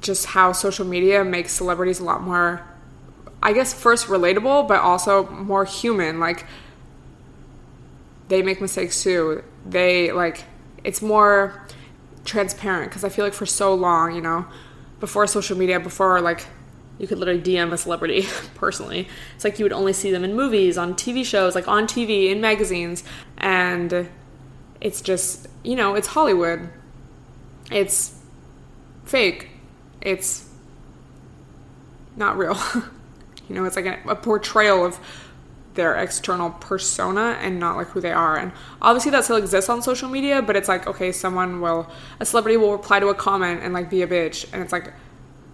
just 0.00 0.26
how 0.26 0.52
social 0.52 0.84
media 0.84 1.24
makes 1.24 1.52
celebrities 1.52 1.98
a 1.98 2.04
lot 2.04 2.22
more 2.22 2.62
I 3.42 3.52
guess 3.52 3.72
first 3.72 4.08
relatable, 4.08 4.66
but 4.66 4.80
also 4.80 5.28
more 5.30 5.64
human. 5.64 6.18
Like 6.18 6.44
they 8.28 8.42
make 8.42 8.60
mistakes 8.60 9.02
too. 9.02 9.44
They 9.66 10.12
like 10.12 10.44
it's 10.84 11.00
more 11.00 11.66
transparent 12.24 12.90
because 12.90 13.04
I 13.04 13.08
feel 13.08 13.24
like 13.24 13.34
for 13.34 13.46
so 13.46 13.74
long, 13.74 14.14
you 14.14 14.20
know, 14.20 14.46
before 15.00 15.26
social 15.26 15.56
media, 15.56 15.78
before 15.80 16.20
like 16.20 16.46
you 16.98 17.06
could 17.06 17.18
literally 17.18 17.40
DM 17.40 17.72
a 17.72 17.78
celebrity 17.78 18.26
personally. 18.54 19.08
It's 19.36 19.44
like 19.44 19.58
you 19.58 19.64
would 19.64 19.72
only 19.72 19.92
see 19.92 20.10
them 20.10 20.24
in 20.24 20.34
movies, 20.34 20.76
on 20.76 20.94
TV 20.94 21.24
shows, 21.24 21.54
like 21.54 21.68
on 21.68 21.86
TV, 21.86 22.30
in 22.30 22.40
magazines, 22.40 23.04
and 23.36 24.08
it's 24.80 25.00
just, 25.00 25.46
you 25.62 25.76
know, 25.76 25.94
it's 25.94 26.08
Hollywood. 26.08 26.68
It's 27.70 28.18
fake. 29.04 29.48
It's 30.08 30.48
not 32.16 32.36
real. 32.36 32.58
You 33.48 33.54
know, 33.54 33.64
it's 33.64 33.76
like 33.76 33.86
a, 33.86 33.98
a 34.06 34.14
portrayal 34.14 34.84
of 34.84 35.00
their 35.74 35.94
external 35.94 36.50
persona 36.50 37.38
and 37.40 37.58
not 37.58 37.76
like 37.76 37.86
who 37.88 38.00
they 38.00 38.12
are. 38.12 38.36
And 38.36 38.52
obviously 38.82 39.10
that 39.12 39.24
still 39.24 39.36
exists 39.36 39.70
on 39.70 39.80
social 39.80 40.08
media, 40.08 40.42
but 40.42 40.54
it's 40.54 40.68
like, 40.68 40.86
okay, 40.86 41.12
someone 41.12 41.60
will, 41.60 41.88
a 42.20 42.26
celebrity 42.26 42.56
will 42.56 42.72
reply 42.72 43.00
to 43.00 43.08
a 43.08 43.14
comment 43.14 43.60
and 43.62 43.72
like 43.72 43.88
be 43.88 44.02
a 44.02 44.06
bitch. 44.06 44.44
And 44.52 44.62
it's 44.62 44.72
like, 44.72 44.92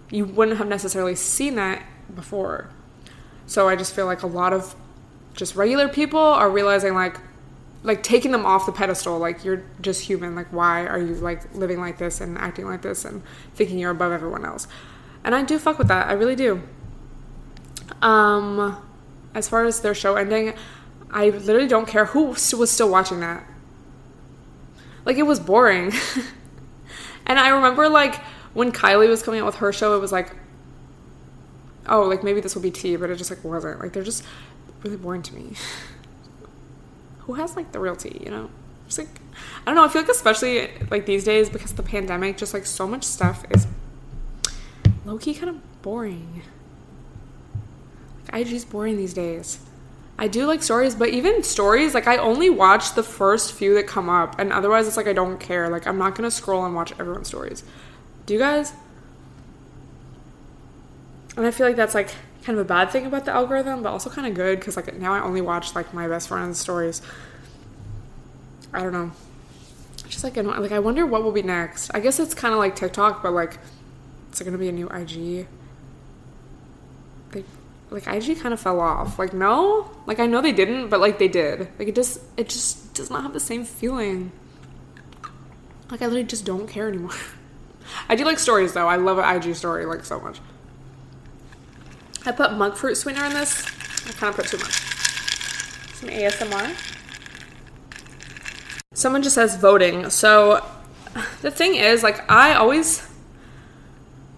you 0.09 0.25
wouldn't 0.25 0.57
have 0.57 0.67
necessarily 0.67 1.15
seen 1.15 1.55
that 1.55 1.83
before. 2.13 2.69
So 3.45 3.69
I 3.69 3.75
just 3.75 3.95
feel 3.95 4.07
like 4.07 4.23
a 4.23 4.27
lot 4.27 4.51
of 4.51 4.75
just 5.33 5.55
regular 5.55 5.87
people 5.87 6.19
are 6.19 6.49
realizing 6.49 6.95
like, 6.95 7.17
like 7.85 8.03
taking 8.03 8.31
them 8.31 8.45
off 8.45 8.65
the 8.65 8.71
pedestal 8.71 9.17
like 9.17 9.45
you're 9.45 9.63
just 9.81 10.01
human 10.01 10.35
like 10.35 10.47
why 10.51 10.85
are 10.85 10.99
you 10.99 11.13
like 11.15 11.53
living 11.55 11.79
like 11.79 11.97
this 11.97 12.19
and 12.19 12.37
acting 12.37 12.65
like 12.65 12.81
this 12.81 13.05
and 13.05 13.21
thinking 13.53 13.79
you're 13.79 13.91
above 13.91 14.11
everyone 14.11 14.43
else 14.43 14.67
and 15.23 15.35
i 15.35 15.43
do 15.43 15.57
fuck 15.59 15.77
with 15.77 15.87
that 15.87 16.07
i 16.07 16.13
really 16.13 16.35
do 16.35 16.61
um 18.01 18.77
as 19.35 19.49
far 19.49 19.65
as 19.65 19.81
their 19.81 19.93
show 19.93 20.15
ending, 20.15 20.53
I 21.11 21.29
literally 21.29 21.67
don't 21.67 21.87
care 21.87 22.05
who 22.05 22.27
was 22.27 22.71
still 22.71 22.89
watching 22.89 23.19
that. 23.19 23.45
Like 25.03 25.17
it 25.17 25.23
was 25.23 25.39
boring. 25.39 25.91
and 27.27 27.37
I 27.37 27.49
remember 27.49 27.89
like 27.89 28.15
when 28.53 28.71
Kylie 28.71 29.09
was 29.09 29.21
coming 29.21 29.41
out 29.41 29.45
with 29.45 29.55
her 29.55 29.73
show, 29.73 29.95
it 29.95 29.99
was 29.99 30.13
like, 30.13 30.33
oh, 31.87 32.03
like 32.03 32.23
maybe 32.23 32.39
this 32.39 32.55
will 32.55 32.61
be 32.61 32.71
tea, 32.71 32.95
but 32.95 33.09
it 33.09 33.17
just 33.17 33.29
like 33.29 33.43
wasn't. 33.43 33.81
Like 33.81 33.91
they're 33.91 34.03
just 34.03 34.23
really 34.83 34.97
boring 34.97 35.21
to 35.23 35.35
me. 35.35 35.53
who 37.25 37.33
has 37.33 37.55
like 37.55 37.71
the 37.71 37.79
real 37.79 37.95
tea, 37.95 38.21
you 38.23 38.29
know? 38.29 38.49
Just 38.85 38.99
like 38.99 39.09
I 39.61 39.65
don't 39.65 39.75
know. 39.75 39.85
I 39.85 39.87
feel 39.87 40.01
like 40.01 40.11
especially 40.11 40.69
like 40.91 41.05
these 41.05 41.23
days 41.23 41.49
because 41.49 41.71
of 41.71 41.77
the 41.77 41.83
pandemic, 41.83 42.37
just 42.37 42.53
like 42.53 42.65
so 42.65 42.87
much 42.87 43.03
stuff 43.03 43.43
is 43.49 43.67
low 45.05 45.17
key 45.17 45.33
kind 45.33 45.49
of 45.49 45.81
boring. 45.81 46.43
Like 48.31 48.47
IG's 48.47 48.65
boring 48.65 48.97
these 48.97 49.13
days. 49.13 49.59
I 50.17 50.27
do 50.27 50.45
like 50.45 50.63
stories, 50.63 50.95
but 50.95 51.09
even 51.09 51.43
stories, 51.43 51.93
like 51.93 52.07
I 52.07 52.17
only 52.17 52.49
watch 52.49 52.95
the 52.95 53.03
first 53.03 53.53
few 53.53 53.73
that 53.73 53.85
come 53.85 54.09
up, 54.09 54.39
and 54.39 54.53
otherwise 54.53 54.87
it's 54.87 54.97
like 54.97 55.07
I 55.07 55.13
don't 55.13 55.39
care. 55.39 55.67
Like 55.69 55.87
I'm 55.87 55.97
not 55.97 56.15
gonna 56.15 56.31
scroll 56.31 56.63
and 56.63 56.75
watch 56.75 56.93
everyone's 56.99 57.27
stories. 57.27 57.63
Do 58.25 58.33
you 58.33 58.39
guys? 58.39 58.73
And 61.35 61.45
I 61.45 61.51
feel 61.51 61.67
like 61.67 61.75
that's 61.75 61.95
like 61.95 62.15
kind 62.45 62.57
of 62.57 62.65
a 62.65 62.67
bad 62.67 62.91
thing 62.91 63.05
about 63.05 63.25
the 63.25 63.31
algorithm, 63.31 63.83
but 63.83 63.89
also 63.89 64.09
kind 64.09 64.27
of 64.27 64.33
good 64.33 64.59
because 64.59 64.75
like 64.75 64.93
now 64.97 65.13
I 65.13 65.21
only 65.21 65.41
watch 65.41 65.75
like 65.75 65.93
my 65.93 66.07
best 66.07 66.27
friend's 66.27 66.59
stories. 66.59 67.01
I 68.73 68.81
don't 68.81 68.93
know. 68.93 69.11
Just 70.07 70.23
like 70.23 70.37
like 70.37 70.71
I 70.71 70.79
wonder 70.79 71.05
what 71.05 71.23
will 71.23 71.31
be 71.31 71.41
next. 71.41 71.91
I 71.93 71.99
guess 71.99 72.19
it's 72.19 72.33
kind 72.33 72.53
of 72.53 72.59
like 72.59 72.75
TikTok, 72.75 73.23
but 73.23 73.33
like 73.33 73.57
it's 74.29 74.41
gonna 74.41 74.57
be 74.57 74.69
a 74.69 74.71
new 74.71 74.87
IG 74.89 75.47
like 77.95 78.07
IG 78.07 78.39
kind 78.39 78.53
of 78.53 78.59
fell 78.59 78.79
off. 78.79 79.19
Like 79.19 79.33
no, 79.33 79.89
like 80.05 80.19
I 80.19 80.25
know 80.25 80.41
they 80.41 80.51
didn't, 80.51 80.89
but 80.89 80.99
like 80.99 81.19
they 81.19 81.27
did. 81.27 81.67
Like 81.79 81.87
it 81.87 81.95
just 81.95 82.21
it 82.37 82.49
just 82.49 82.93
does 82.93 83.09
not 83.09 83.23
have 83.23 83.33
the 83.33 83.39
same 83.39 83.63
feeling. 83.63 84.31
Like 85.89 86.01
I 86.01 86.05
literally 86.05 86.23
just 86.23 86.45
don't 86.45 86.67
care 86.67 86.87
anymore. 86.87 87.11
I 88.09 88.15
do 88.15 88.25
like 88.25 88.39
stories 88.39 88.73
though. 88.73 88.87
I 88.87 88.97
love 88.97 89.17
an 89.17 89.35
IG 89.35 89.55
story 89.55 89.85
like 89.85 90.05
so 90.05 90.19
much. 90.19 90.39
I 92.27 92.31
put 92.31 92.53
monk 92.53 92.75
fruit 92.75 92.95
sweetener 92.95 93.25
in 93.25 93.33
this. 93.33 93.65
I 94.07 94.11
kind 94.13 94.29
of 94.29 94.35
put 94.35 94.47
too 94.47 94.57
much. 94.57 94.73
Some 95.95 96.09
ASMR. 96.09 96.75
Someone 98.93 99.21
just 99.21 99.35
says 99.35 99.55
voting. 99.57 100.09
So 100.09 100.65
the 101.41 101.51
thing 101.51 101.75
is, 101.75 102.03
like 102.03 102.29
I 102.29 102.53
always 102.53 103.07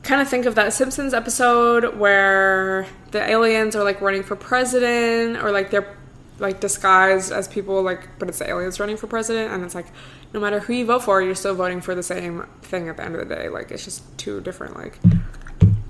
kind 0.04 0.22
of 0.22 0.28
think 0.28 0.46
of 0.46 0.56
that 0.56 0.74
Simpsons 0.74 1.14
episode 1.14 1.98
where 1.98 2.88
the 3.12 3.22
aliens 3.22 3.76
are 3.76 3.84
like 3.84 4.00
running 4.02 4.24
for 4.24 4.36
president 4.36 5.44
or 5.44 5.52
like 5.52 5.70
they're 5.70 5.98
like 6.40 6.60
disguised 6.60 7.32
as 7.32 7.48
people 7.48 7.82
like 7.82 8.08
but 8.20 8.30
it's 8.30 8.40
the 8.40 8.48
aliens 8.48 8.80
running 8.80 8.96
for 8.96 9.08
president 9.08 9.52
and 9.52 9.64
it's 9.64 9.74
like 9.76 9.88
no 10.34 10.40
matter 10.40 10.60
who 10.60 10.74
you 10.74 10.86
vote 10.86 11.04
for 11.04 11.22
you're 11.22 11.36
still 11.36 11.56
voting 11.56 11.82
for 11.82 11.96
the 11.96 12.04
same 12.04 12.46
thing 12.62 12.88
at 12.88 12.98
the 12.98 13.04
end 13.04 13.16
of 13.16 13.28
the 13.28 13.36
day 13.36 13.50
like 13.50 13.72
it's 13.72 13.84
just 13.84 14.04
two 14.18 14.40
different 14.42 14.78
like 14.78 15.00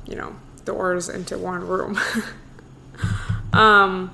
you 0.07 0.15
know 0.15 0.35
doors 0.67 1.09
into 1.09 1.37
one 1.37 1.65
room 1.65 1.97
um 3.53 4.11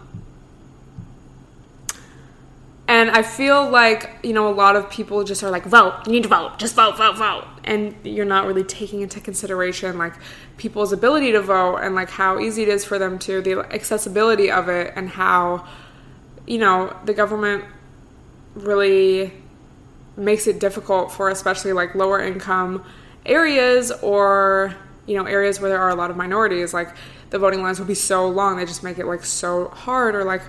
and 2.87 3.09
I 3.09 3.23
feel 3.23 3.69
like, 3.69 4.11
you 4.23 4.33
know, 4.33 4.47
a 4.49 4.53
lot 4.53 4.75
of 4.75 4.89
people 4.89 5.23
just 5.23 5.41
are 5.41 5.49
like, 5.49 5.63
vote, 5.63 6.05
you 6.05 6.11
need 6.11 6.23
to 6.23 6.29
vote, 6.29 6.59
just 6.59 6.75
vote, 6.75 6.97
vote, 6.97 7.17
vote. 7.17 7.45
And 7.63 7.95
you're 8.03 8.23
not 8.23 8.45
really 8.45 8.63
taking 8.63 9.01
into 9.01 9.19
consideration 9.21 9.97
like 9.97 10.13
people's 10.57 10.91
ability 10.91 11.31
to 11.31 11.41
vote 11.41 11.77
and 11.77 11.95
like 11.95 12.09
how 12.09 12.39
easy 12.39 12.61
it 12.61 12.69
is 12.69 12.83
for 12.83 12.99
them 12.99 13.17
to, 13.19 13.41
the 13.41 13.59
accessibility 13.73 14.51
of 14.51 14.67
it, 14.67 14.93
and 14.95 15.09
how, 15.09 15.65
you 16.45 16.57
know, 16.57 16.95
the 17.05 17.13
government 17.13 17.63
really 18.53 19.33
makes 20.17 20.45
it 20.45 20.59
difficult 20.59 21.11
for 21.11 21.29
especially 21.29 21.73
like 21.73 21.95
lower 21.95 22.19
income 22.19 22.85
areas 23.25 23.91
or, 24.03 24.75
you 25.05 25.17
know, 25.17 25.25
areas 25.25 25.59
where 25.59 25.69
there 25.69 25.79
are 25.79 25.89
a 25.89 25.95
lot 25.95 26.09
of 26.09 26.17
minorities. 26.17 26.73
Like 26.73 26.95
the 27.29 27.39
voting 27.39 27.61
lines 27.61 27.79
will 27.79 27.87
be 27.87 27.95
so 27.95 28.27
long, 28.27 28.57
they 28.57 28.65
just 28.65 28.83
make 28.83 28.97
it 28.99 29.05
like 29.05 29.25
so 29.25 29.69
hard 29.69 30.15
or 30.15 30.23
like 30.23 30.41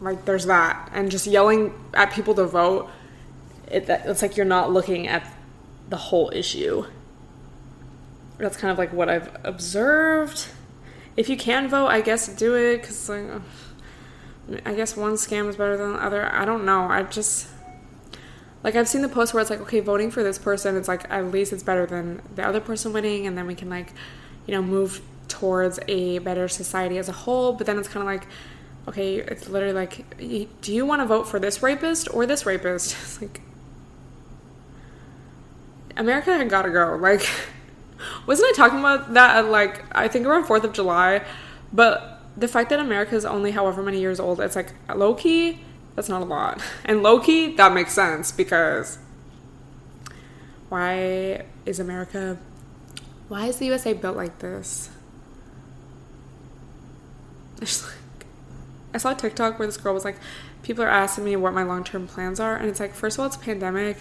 like 0.00 0.24
there's 0.24 0.46
that, 0.46 0.90
and 0.94 1.10
just 1.10 1.26
yelling 1.26 1.74
at 1.94 2.12
people 2.12 2.34
to 2.34 2.46
vote. 2.46 2.88
It, 3.70 3.88
it's 3.88 4.22
like 4.22 4.36
you're 4.36 4.46
not 4.46 4.72
looking 4.72 5.06
at 5.06 5.30
the 5.88 5.96
whole 5.96 6.30
issue. 6.34 6.86
That's 8.38 8.56
kind 8.56 8.72
of 8.72 8.78
like 8.78 8.92
what 8.92 9.08
I've 9.08 9.36
observed. 9.44 10.48
If 11.16 11.28
you 11.28 11.36
can 11.36 11.68
vote, 11.68 11.88
I 11.88 12.00
guess 12.00 12.28
do 12.28 12.54
it 12.54 12.78
because 12.78 13.08
like, 13.08 13.42
I 14.64 14.74
guess 14.74 14.96
one 14.96 15.14
scam 15.14 15.48
is 15.48 15.56
better 15.56 15.76
than 15.76 15.92
the 15.92 16.02
other. 16.02 16.32
I 16.32 16.44
don't 16.44 16.64
know. 16.64 16.84
I 16.84 17.02
just 17.02 17.48
like 18.62 18.74
I've 18.74 18.88
seen 18.88 19.02
the 19.02 19.08
post 19.08 19.32
where 19.32 19.40
it's 19.40 19.50
like, 19.50 19.60
okay, 19.62 19.80
voting 19.80 20.10
for 20.10 20.22
this 20.22 20.38
person, 20.38 20.76
it's 20.76 20.88
like 20.88 21.10
at 21.10 21.26
least 21.26 21.52
it's 21.52 21.62
better 21.62 21.86
than 21.86 22.22
the 22.34 22.44
other 22.46 22.60
person 22.60 22.92
winning, 22.92 23.26
and 23.26 23.36
then 23.36 23.46
we 23.46 23.54
can 23.54 23.70
like, 23.70 23.92
you 24.46 24.54
know, 24.54 24.62
move 24.62 25.00
towards 25.28 25.78
a 25.88 26.18
better 26.18 26.48
society 26.48 26.98
as 26.98 27.08
a 27.08 27.12
whole. 27.12 27.54
But 27.54 27.66
then 27.66 27.78
it's 27.78 27.88
kind 27.88 28.02
of 28.02 28.06
like, 28.06 28.26
okay, 28.88 29.16
it's 29.16 29.48
literally 29.48 29.74
like, 29.74 30.18
do 30.60 30.74
you 30.74 30.84
want 30.84 31.00
to 31.00 31.06
vote 31.06 31.26
for 31.26 31.38
this 31.38 31.62
rapist 31.62 32.12
or 32.12 32.26
this 32.26 32.44
rapist? 32.44 32.94
It's 33.00 33.22
like, 33.22 33.40
America 35.96 36.36
had 36.36 36.48
got 36.50 36.62
to 36.62 36.70
go. 36.70 36.96
Like, 36.96 37.28
wasn't 38.26 38.48
I 38.50 38.52
talking 38.56 38.78
about 38.78 39.14
that 39.14 39.36
at 39.36 39.50
like, 39.50 39.84
I 39.92 40.08
think 40.08 40.26
around 40.26 40.44
4th 40.44 40.64
of 40.64 40.72
July? 40.72 41.24
But 41.72 42.20
the 42.36 42.48
fact 42.48 42.70
that 42.70 42.80
America 42.80 43.14
is 43.14 43.24
only 43.24 43.52
however 43.52 43.82
many 43.82 44.00
years 44.00 44.20
old, 44.20 44.40
it's 44.40 44.56
like 44.56 44.72
low 44.94 45.14
key, 45.14 45.60
that's 45.96 46.08
not 46.08 46.22
a 46.22 46.24
lot. 46.24 46.62
And 46.84 47.02
low 47.02 47.20
key, 47.20 47.54
that 47.56 47.72
makes 47.72 47.92
sense 47.92 48.32
because 48.32 48.98
why 50.68 51.44
is 51.66 51.80
America, 51.80 52.38
why 53.28 53.46
is 53.46 53.56
the 53.56 53.66
USA 53.66 53.92
built 53.92 54.16
like 54.16 54.38
this? 54.38 54.90
I 58.92 58.98
saw 58.98 59.12
a 59.12 59.14
TikTok 59.14 59.58
where 59.58 59.66
this 59.66 59.76
girl 59.76 59.94
was 59.94 60.04
like, 60.04 60.16
people 60.62 60.84
are 60.84 60.88
asking 60.88 61.24
me 61.24 61.36
what 61.36 61.52
my 61.52 61.62
long 61.62 61.84
term 61.84 62.06
plans 62.06 62.40
are. 62.40 62.56
And 62.56 62.68
it's 62.68 62.80
like, 62.80 62.94
first 62.94 63.16
of 63.16 63.20
all, 63.20 63.26
it's 63.26 63.36
pandemic. 63.36 63.98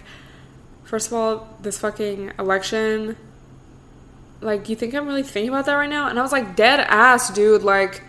First 0.83 1.07
of 1.07 1.13
all, 1.13 1.57
this 1.61 1.79
fucking 1.79 2.33
election. 2.39 3.17
Like, 4.41 4.69
you 4.69 4.75
think 4.75 4.93
I'm 4.93 5.05
really 5.05 5.23
thinking 5.23 5.49
about 5.49 5.65
that 5.65 5.73
right 5.73 5.89
now? 5.89 6.07
And 6.07 6.17
I 6.17 6.21
was 6.21 6.31
like, 6.31 6.55
dead 6.55 6.79
ass, 6.79 7.29
dude. 7.31 7.63
Like, 7.63 8.03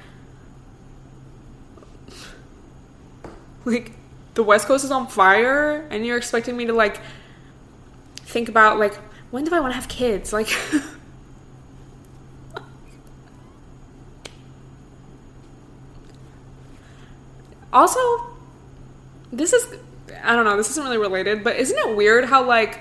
like, 3.64 3.92
the 4.34 4.42
West 4.42 4.66
Coast 4.66 4.84
is 4.84 4.90
on 4.90 5.06
fire, 5.06 5.86
and 5.90 6.06
you're 6.06 6.16
expecting 6.16 6.56
me 6.56 6.66
to, 6.66 6.72
like, 6.72 7.00
think 8.16 8.48
about, 8.48 8.78
like, 8.78 8.94
when 9.30 9.44
do 9.44 9.54
I 9.54 9.60
want 9.60 9.72
to 9.72 9.76
have 9.76 9.88
kids? 9.88 10.32
Like, 10.40 10.48
Also, 17.72 18.00
this 19.32 19.52
is 19.52 19.66
I 20.24 20.34
don't 20.34 20.44
know, 20.44 20.56
this 20.56 20.70
isn't 20.70 20.82
really 20.82 20.98
related, 20.98 21.44
but 21.44 21.56
isn't 21.56 21.78
it 21.78 21.96
weird 21.96 22.24
how 22.24 22.44
like 22.44 22.80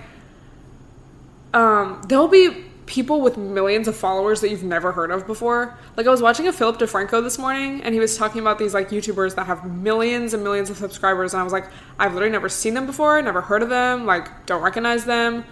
um 1.53 2.01
there'll 2.07 2.27
be 2.27 2.65
people 2.89 3.21
with 3.21 3.37
millions 3.37 3.87
of 3.87 3.95
followers 3.95 4.41
that 4.41 4.49
you've 4.49 4.63
never 4.63 4.91
heard 4.91 5.11
of 5.11 5.27
before. 5.27 5.77
Like 5.95 6.07
I 6.07 6.09
was 6.09 6.23
watching 6.23 6.47
a 6.47 6.51
Philip 6.51 6.79
DeFranco 6.79 7.21
this 7.21 7.37
morning 7.37 7.83
and 7.83 7.93
he 7.93 7.99
was 7.99 8.17
talking 8.17 8.41
about 8.41 8.57
these 8.57 8.73
like 8.73 8.89
YouTubers 8.89 9.35
that 9.35 9.45
have 9.45 9.63
millions 9.63 10.33
and 10.33 10.43
millions 10.43 10.71
of 10.71 10.77
subscribers 10.77 11.35
and 11.35 11.39
I 11.39 11.43
was 11.43 11.53
like, 11.53 11.67
I've 11.99 12.13
literally 12.13 12.31
never 12.31 12.49
seen 12.49 12.73
them 12.73 12.87
before, 12.87 13.21
never 13.21 13.41
heard 13.41 13.61
of 13.61 13.69
them, 13.69 14.07
like 14.07 14.47
don't 14.47 14.63
recognize 14.63 15.05
them. 15.05 15.35
And 15.35 15.45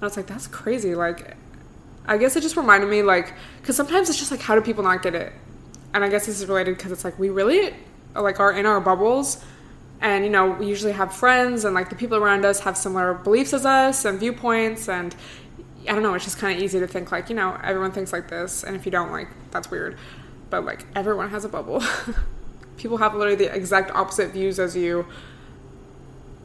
I 0.00 0.04
was 0.04 0.16
like, 0.16 0.28
that's 0.28 0.46
crazy. 0.46 0.94
Like 0.94 1.36
I 2.06 2.18
guess 2.18 2.36
it 2.36 2.42
just 2.42 2.56
reminded 2.56 2.88
me 2.88 3.02
like 3.02 3.34
cuz 3.64 3.74
sometimes 3.74 4.08
it's 4.08 4.18
just 4.18 4.30
like 4.30 4.40
how 4.40 4.54
do 4.54 4.60
people 4.60 4.84
not 4.84 5.02
get 5.02 5.16
it? 5.16 5.32
And 5.92 6.04
I 6.04 6.08
guess 6.08 6.26
this 6.26 6.40
is 6.40 6.46
related 6.46 6.78
cuz 6.78 6.92
it's 6.92 7.04
like 7.04 7.18
we 7.18 7.30
really 7.30 7.74
like 8.14 8.38
are 8.38 8.52
in 8.52 8.64
our 8.64 8.80
bubbles 8.80 9.44
and 10.00 10.24
you 10.24 10.30
know 10.30 10.50
we 10.50 10.66
usually 10.66 10.92
have 10.92 11.12
friends 11.12 11.64
and 11.64 11.74
like 11.74 11.88
the 11.88 11.96
people 11.96 12.16
around 12.16 12.44
us 12.44 12.60
have 12.60 12.76
similar 12.76 13.14
beliefs 13.14 13.52
as 13.52 13.66
us 13.66 14.04
and 14.04 14.20
viewpoints 14.20 14.88
and 14.88 15.16
i 15.88 15.92
don't 15.92 16.02
know 16.02 16.14
it's 16.14 16.24
just 16.24 16.38
kind 16.38 16.56
of 16.56 16.62
easy 16.62 16.78
to 16.78 16.86
think 16.86 17.12
like 17.12 17.28
you 17.28 17.34
know 17.34 17.58
everyone 17.62 17.92
thinks 17.92 18.12
like 18.12 18.28
this 18.28 18.64
and 18.64 18.76
if 18.76 18.84
you 18.84 18.92
don't 18.92 19.12
like 19.12 19.28
that's 19.50 19.70
weird 19.70 19.96
but 20.50 20.64
like 20.64 20.86
everyone 20.94 21.30
has 21.30 21.44
a 21.44 21.48
bubble. 21.48 21.82
People 22.76 22.98
have 22.98 23.14
literally 23.14 23.36
the 23.36 23.54
exact 23.54 23.90
opposite 23.92 24.32
views 24.32 24.58
as 24.58 24.76
you, 24.76 25.06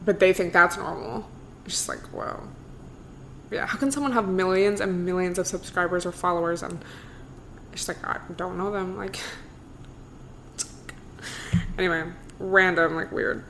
but 0.04 0.18
they 0.18 0.32
think 0.32 0.52
that's 0.52 0.76
normal. 0.76 1.28
It's 1.64 1.74
just 1.74 1.88
like, 1.88 2.00
whoa. 2.12 2.48
Yeah, 3.50 3.66
how 3.66 3.78
can 3.78 3.90
someone 3.90 4.12
have 4.12 4.28
millions 4.28 4.80
and 4.80 5.04
millions 5.04 5.38
of 5.38 5.46
subscribers 5.46 6.06
or 6.06 6.12
followers 6.12 6.62
and 6.62 6.82
it's 7.72 7.86
just 7.86 7.88
like 7.88 8.06
I 8.06 8.18
don't 8.36 8.56
know 8.56 8.70
them 8.70 8.96
like 8.96 9.20
anyway, 11.78 12.04
random 12.38 12.96
like 12.96 13.12
weird. 13.12 13.44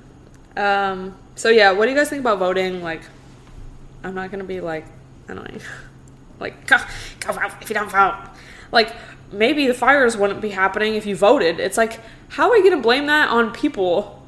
Um 0.57 1.17
so 1.37 1.51
yeah, 1.51 1.71
what 1.71 1.87
do 1.87 1.93
you 1.93 1.97
guys 1.97 2.11
think 2.11 2.21
about 2.21 2.41
voting? 2.41 2.83
Like 2.83 3.03
I'm 4.03 4.15
not 4.15 4.33
gonna 4.33 4.43
be 4.43 4.61
like 4.61 4.87
annoying. 5.33 5.61
like 6.41 6.67
go, 6.67 6.79
go 7.21 7.33
vote 7.33 7.53
if 7.61 7.69
you 7.69 7.75
don't 7.75 7.91
vote. 7.91 8.17
Like 8.71 8.95
maybe 9.33 9.67
the 9.67 9.75
fires 9.75 10.17
wouldn't 10.17 10.41
be 10.41 10.51
happening 10.51 10.95
if 10.95 11.07
you 11.07 11.17
voted. 11.17 11.61
It's 11.61 11.77
like 11.77 12.01
how 12.29 12.51
are 12.51 12.53
we 12.53 12.63
gonna 12.63 12.83
blame 12.83 13.07
that 13.07 13.29
on 13.29 13.53
people? 13.53 14.23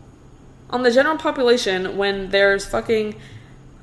On 0.70 0.82
the 0.82 0.90
general 0.90 1.16
population 1.16 1.96
when 1.96 2.30
there's 2.30 2.64
fucking 2.66 3.14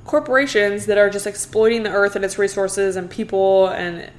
corporations 0.04 0.86
that 0.86 0.98
are 0.98 1.08
just 1.08 1.26
exploiting 1.26 1.84
the 1.84 1.90
earth 1.90 2.16
and 2.16 2.24
its 2.24 2.38
resources 2.38 2.96
and 2.96 3.10
people 3.10 3.68
and 3.68 4.10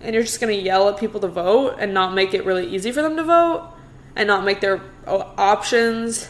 and 0.00 0.14
you're 0.14 0.22
just 0.22 0.40
going 0.40 0.54
to 0.54 0.62
yell 0.62 0.88
at 0.88 0.98
people 0.98 1.20
to 1.20 1.28
vote 1.28 1.76
and 1.78 1.94
not 1.94 2.14
make 2.14 2.34
it 2.34 2.44
really 2.44 2.66
easy 2.66 2.92
for 2.92 3.02
them 3.02 3.16
to 3.16 3.24
vote 3.24 3.68
and 4.14 4.26
not 4.26 4.44
make 4.44 4.60
their 4.60 4.80
options 5.06 6.28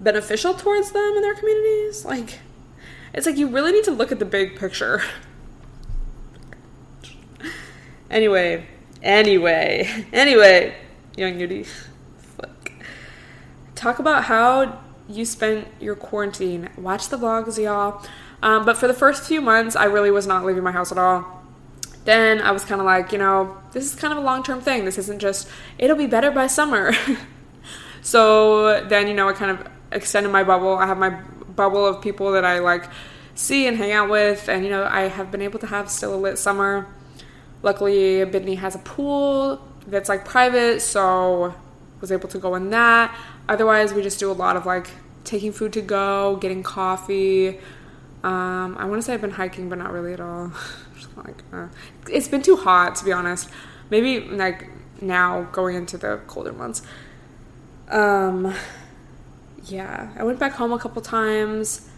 beneficial 0.00 0.54
towards 0.54 0.92
them 0.92 1.16
and 1.16 1.24
their 1.24 1.34
communities 1.34 2.04
like 2.04 2.38
it's 3.14 3.26
like 3.26 3.36
you 3.36 3.48
really 3.48 3.72
need 3.72 3.84
to 3.84 3.90
look 3.90 4.12
at 4.12 4.18
the 4.18 4.24
big 4.24 4.58
picture 4.58 5.02
anyway 8.10 8.66
anyway 9.02 10.06
anyway 10.12 10.74
young 11.16 11.34
nudie 11.34 11.66
fuck 12.36 12.72
talk 13.74 13.98
about 13.98 14.24
how 14.24 14.78
you 15.08 15.24
spent 15.24 15.66
your 15.80 15.96
quarantine. 15.96 16.68
Watch 16.76 17.08
the 17.08 17.16
vlogs, 17.16 17.62
y'all. 17.62 18.04
Um, 18.42 18.64
but 18.64 18.76
for 18.76 18.86
the 18.86 18.94
first 18.94 19.24
few 19.24 19.40
months, 19.40 19.74
I 19.74 19.84
really 19.84 20.10
was 20.10 20.26
not 20.26 20.44
leaving 20.44 20.62
my 20.62 20.70
house 20.70 20.92
at 20.92 20.98
all. 20.98 21.42
Then 22.04 22.40
I 22.40 22.52
was 22.52 22.64
kind 22.64 22.80
of 22.80 22.86
like, 22.86 23.12
you 23.12 23.18
know, 23.18 23.56
this 23.72 23.84
is 23.84 23.94
kind 23.94 24.12
of 24.12 24.18
a 24.18 24.22
long 24.22 24.42
term 24.42 24.60
thing. 24.60 24.84
This 24.84 24.98
isn't 24.98 25.18
just, 25.18 25.48
it'll 25.78 25.96
be 25.96 26.06
better 26.06 26.30
by 26.30 26.46
summer. 26.46 26.92
so 28.02 28.84
then, 28.86 29.08
you 29.08 29.14
know, 29.14 29.28
I 29.28 29.32
kind 29.32 29.50
of 29.50 29.66
extended 29.90 30.30
my 30.30 30.44
bubble. 30.44 30.76
I 30.76 30.86
have 30.86 30.98
my 30.98 31.20
bubble 31.58 31.84
of 31.84 32.00
people 32.00 32.32
that 32.32 32.44
I 32.44 32.60
like 32.60 32.84
see 33.34 33.66
and 33.66 33.76
hang 33.76 33.92
out 33.92 34.08
with. 34.08 34.48
And, 34.48 34.64
you 34.64 34.70
know, 34.70 34.84
I 34.84 35.02
have 35.02 35.30
been 35.30 35.42
able 35.42 35.58
to 35.58 35.66
have 35.66 35.90
still 35.90 36.14
a 36.14 36.16
lit 36.16 36.38
summer. 36.38 36.86
Luckily, 37.62 38.24
Bidney 38.24 38.56
has 38.56 38.74
a 38.74 38.78
pool 38.78 39.60
that's 39.86 40.08
like 40.08 40.24
private, 40.24 40.80
so 40.80 41.54
was 42.00 42.12
able 42.12 42.28
to 42.28 42.38
go 42.38 42.54
in 42.54 42.70
that. 42.70 43.14
Otherwise, 43.48 43.92
we 43.92 44.02
just 44.02 44.20
do 44.20 44.30
a 44.30 44.32
lot 44.32 44.56
of 44.56 44.64
like 44.64 44.88
taking 45.24 45.52
food 45.52 45.72
to 45.74 45.82
go, 45.82 46.36
getting 46.36 46.62
coffee. 46.62 47.58
Um, 48.22 48.76
I 48.78 48.84
want 48.84 49.00
to 49.00 49.02
say 49.02 49.14
I've 49.14 49.20
been 49.20 49.30
hiking, 49.30 49.68
but 49.68 49.78
not 49.78 49.92
really 49.92 50.12
at 50.12 50.20
all. 50.20 50.52
like, 51.16 51.42
uh, 51.52 51.66
it's 52.08 52.28
been 52.28 52.42
too 52.42 52.56
hot 52.56 52.94
to 52.96 53.04
be 53.04 53.12
honest. 53.12 53.50
Maybe 53.90 54.20
like 54.20 54.68
now 55.00 55.42
going 55.52 55.74
into 55.76 55.98
the 55.98 56.20
colder 56.28 56.52
months. 56.52 56.82
Um, 57.88 58.54
yeah, 59.68 60.12
I 60.16 60.24
went 60.24 60.38
back 60.38 60.52
home 60.52 60.72
a 60.72 60.78
couple 60.78 61.02
times, 61.02 61.88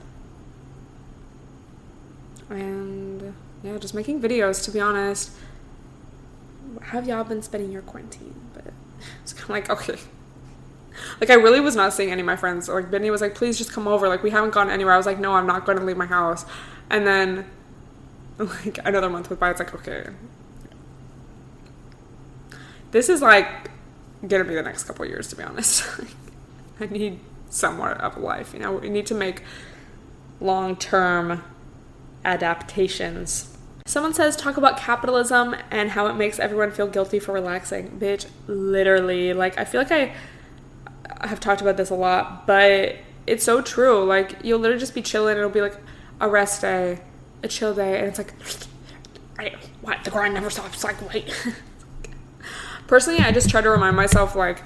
and 2.49 3.35
yeah, 3.63 3.79
just 3.79 3.95
making 3.95 4.21
videos. 4.21 4.65
To 4.65 4.71
be 4.71 4.81
honest, 4.81 5.33
have 6.83 7.07
y'all 7.07 7.25
been 7.25 7.43
spending 7.43 7.71
your 7.71 7.83
quarantine? 7.83 8.35
But 8.55 8.73
it's 9.23 9.33
kind 9.33 9.45
of 9.45 9.51
like 9.51 9.71
okay, 9.71 9.99
like 11.21 11.31
I 11.31 11.35
really 11.35 11.61
was 11.61 11.77
not 11.77 11.93
seeing 11.93 12.11
any 12.11 12.21
of 12.21 12.27
my 12.27 12.37
friends. 12.37 12.69
Like 12.69 12.91
Bidney 12.91 13.11
was 13.11 13.21
like, 13.21 13.35
please 13.35 13.59
just 13.59 13.73
come 13.73 13.87
over. 13.87 14.09
Like 14.09 14.23
we 14.23 14.31
haven't 14.31 14.53
gone 14.53 14.71
anywhere. 14.71 14.95
I 14.95 14.97
was 14.97 15.07
like, 15.07 15.19
no, 15.19 15.35
I'm 15.35 15.47
not 15.47 15.67
going 15.67 15.79
to 15.79 15.85
leave 15.85 15.97
my 15.97 16.07
house. 16.07 16.45
And 16.89 17.07
then 17.07 17.47
like 18.39 18.79
another 18.85 19.09
month 19.09 19.31
went 19.31 19.41
by. 19.41 19.51
It's 19.51 19.61
like, 19.61 19.75
okay. 19.75 20.07
This 22.91 23.09
is 23.09 23.23
like 23.23 23.71
gonna 24.27 24.45
be 24.45 24.55
the 24.55 24.63
next 24.63 24.85
couple 24.85 25.07
years 25.07 25.29
to 25.29 25.37
be 25.37 25.43
honest. 25.43 25.85
I 26.81 26.87
need 26.87 27.21
somewhat 27.51 28.01
of 28.01 28.17
life, 28.17 28.55
you 28.55 28.61
know. 28.61 28.73
We 28.73 28.89
need 28.89 29.07
to 29.07 29.15
make 29.15 29.43
long 30.41 30.77
term 30.77 31.45
adaptations. 32.25 33.57
Someone 33.87 34.15
says 34.15 34.37
talk 34.37 34.57
about 34.57 34.79
capitalism 34.79 35.57
and 35.71 35.91
how 35.91 36.07
it 36.07 36.15
makes 36.15 36.39
everyone 36.39 36.71
feel 36.71 36.87
guilty 36.87 37.19
for 37.19 37.33
relaxing. 37.33 37.99
Bitch, 37.99 38.27
literally. 38.47 39.33
Like 39.33 39.59
I 39.59 39.65
feel 39.65 39.83
like 39.83 39.93
I 39.93 40.15
have 41.27 41.41
talked 41.41 41.61
about 41.61 41.77
this 41.77 41.91
a 41.91 41.95
lot, 41.95 42.47
but 42.47 42.97
it's 43.27 43.45
so 43.45 43.61
true. 43.61 44.05
Like 44.05 44.39
you'll 44.43 44.61
literally 44.61 44.81
just 44.81 44.95
be 44.95 45.03
chilling, 45.03 45.37
it'll 45.37 45.51
be 45.51 45.61
like 45.61 45.77
a 46.21 46.29
rest 46.29 46.63
day, 46.63 47.01
a 47.43 47.49
chill 47.49 47.75
day, 47.75 47.99
and 47.99 48.07
it's 48.07 48.19
like, 48.19 48.35
I, 49.39 49.55
what? 49.81 50.05
The 50.05 50.11
grind 50.11 50.35
never 50.35 50.51
stops. 50.51 50.85
Like 50.85 51.13
wait. 51.13 51.35
Personally, 52.87 53.21
I 53.21 53.31
just 53.33 53.51
try 53.51 53.61
to 53.61 53.71
remind 53.71 53.97
myself 53.97 54.35
like. 54.35 54.63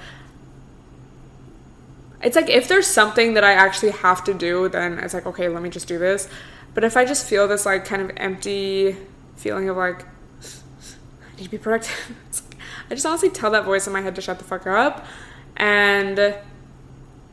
It's 2.25 2.37
like 2.37 2.49
if 2.49 2.69
there's 2.69 2.87
something 2.87 3.35
that 3.35 3.45
I 3.45 3.53
actually 3.53 3.93
have 3.93 4.25
to 4.25 4.35
do, 4.35 4.69
then 4.69 4.99
it's 4.99 5.15
like 5.15 5.27
okay, 5.27 5.49
let 5.49 5.63
me 5.63 5.71
just 5.71 5.87
do 5.87 5.99
this. 5.99 6.29
But 6.73 6.83
if 6.83 6.97
I 6.97 7.05
just 7.05 7.27
feel 7.27 7.47
this 7.47 7.67
like 7.67 7.85
kind 7.85 8.03
of 8.03 8.11
empty 8.17 8.97
feeling 9.37 9.69
of 9.69 9.77
like 9.77 10.03
I 10.43 11.37
need 11.37 11.45
to 11.45 11.51
be 11.51 11.59
productive, 11.59 12.17
I 12.91 12.95
just 12.95 13.07
honestly 13.07 13.31
tell 13.31 13.51
that 13.53 13.65
voice 13.65 13.87
in 13.87 13.93
my 13.93 14.01
head 14.01 14.15
to 14.17 14.21
shut 14.21 14.39
the 14.39 14.45
fuck 14.45 14.67
up 14.67 15.07
and 15.57 16.37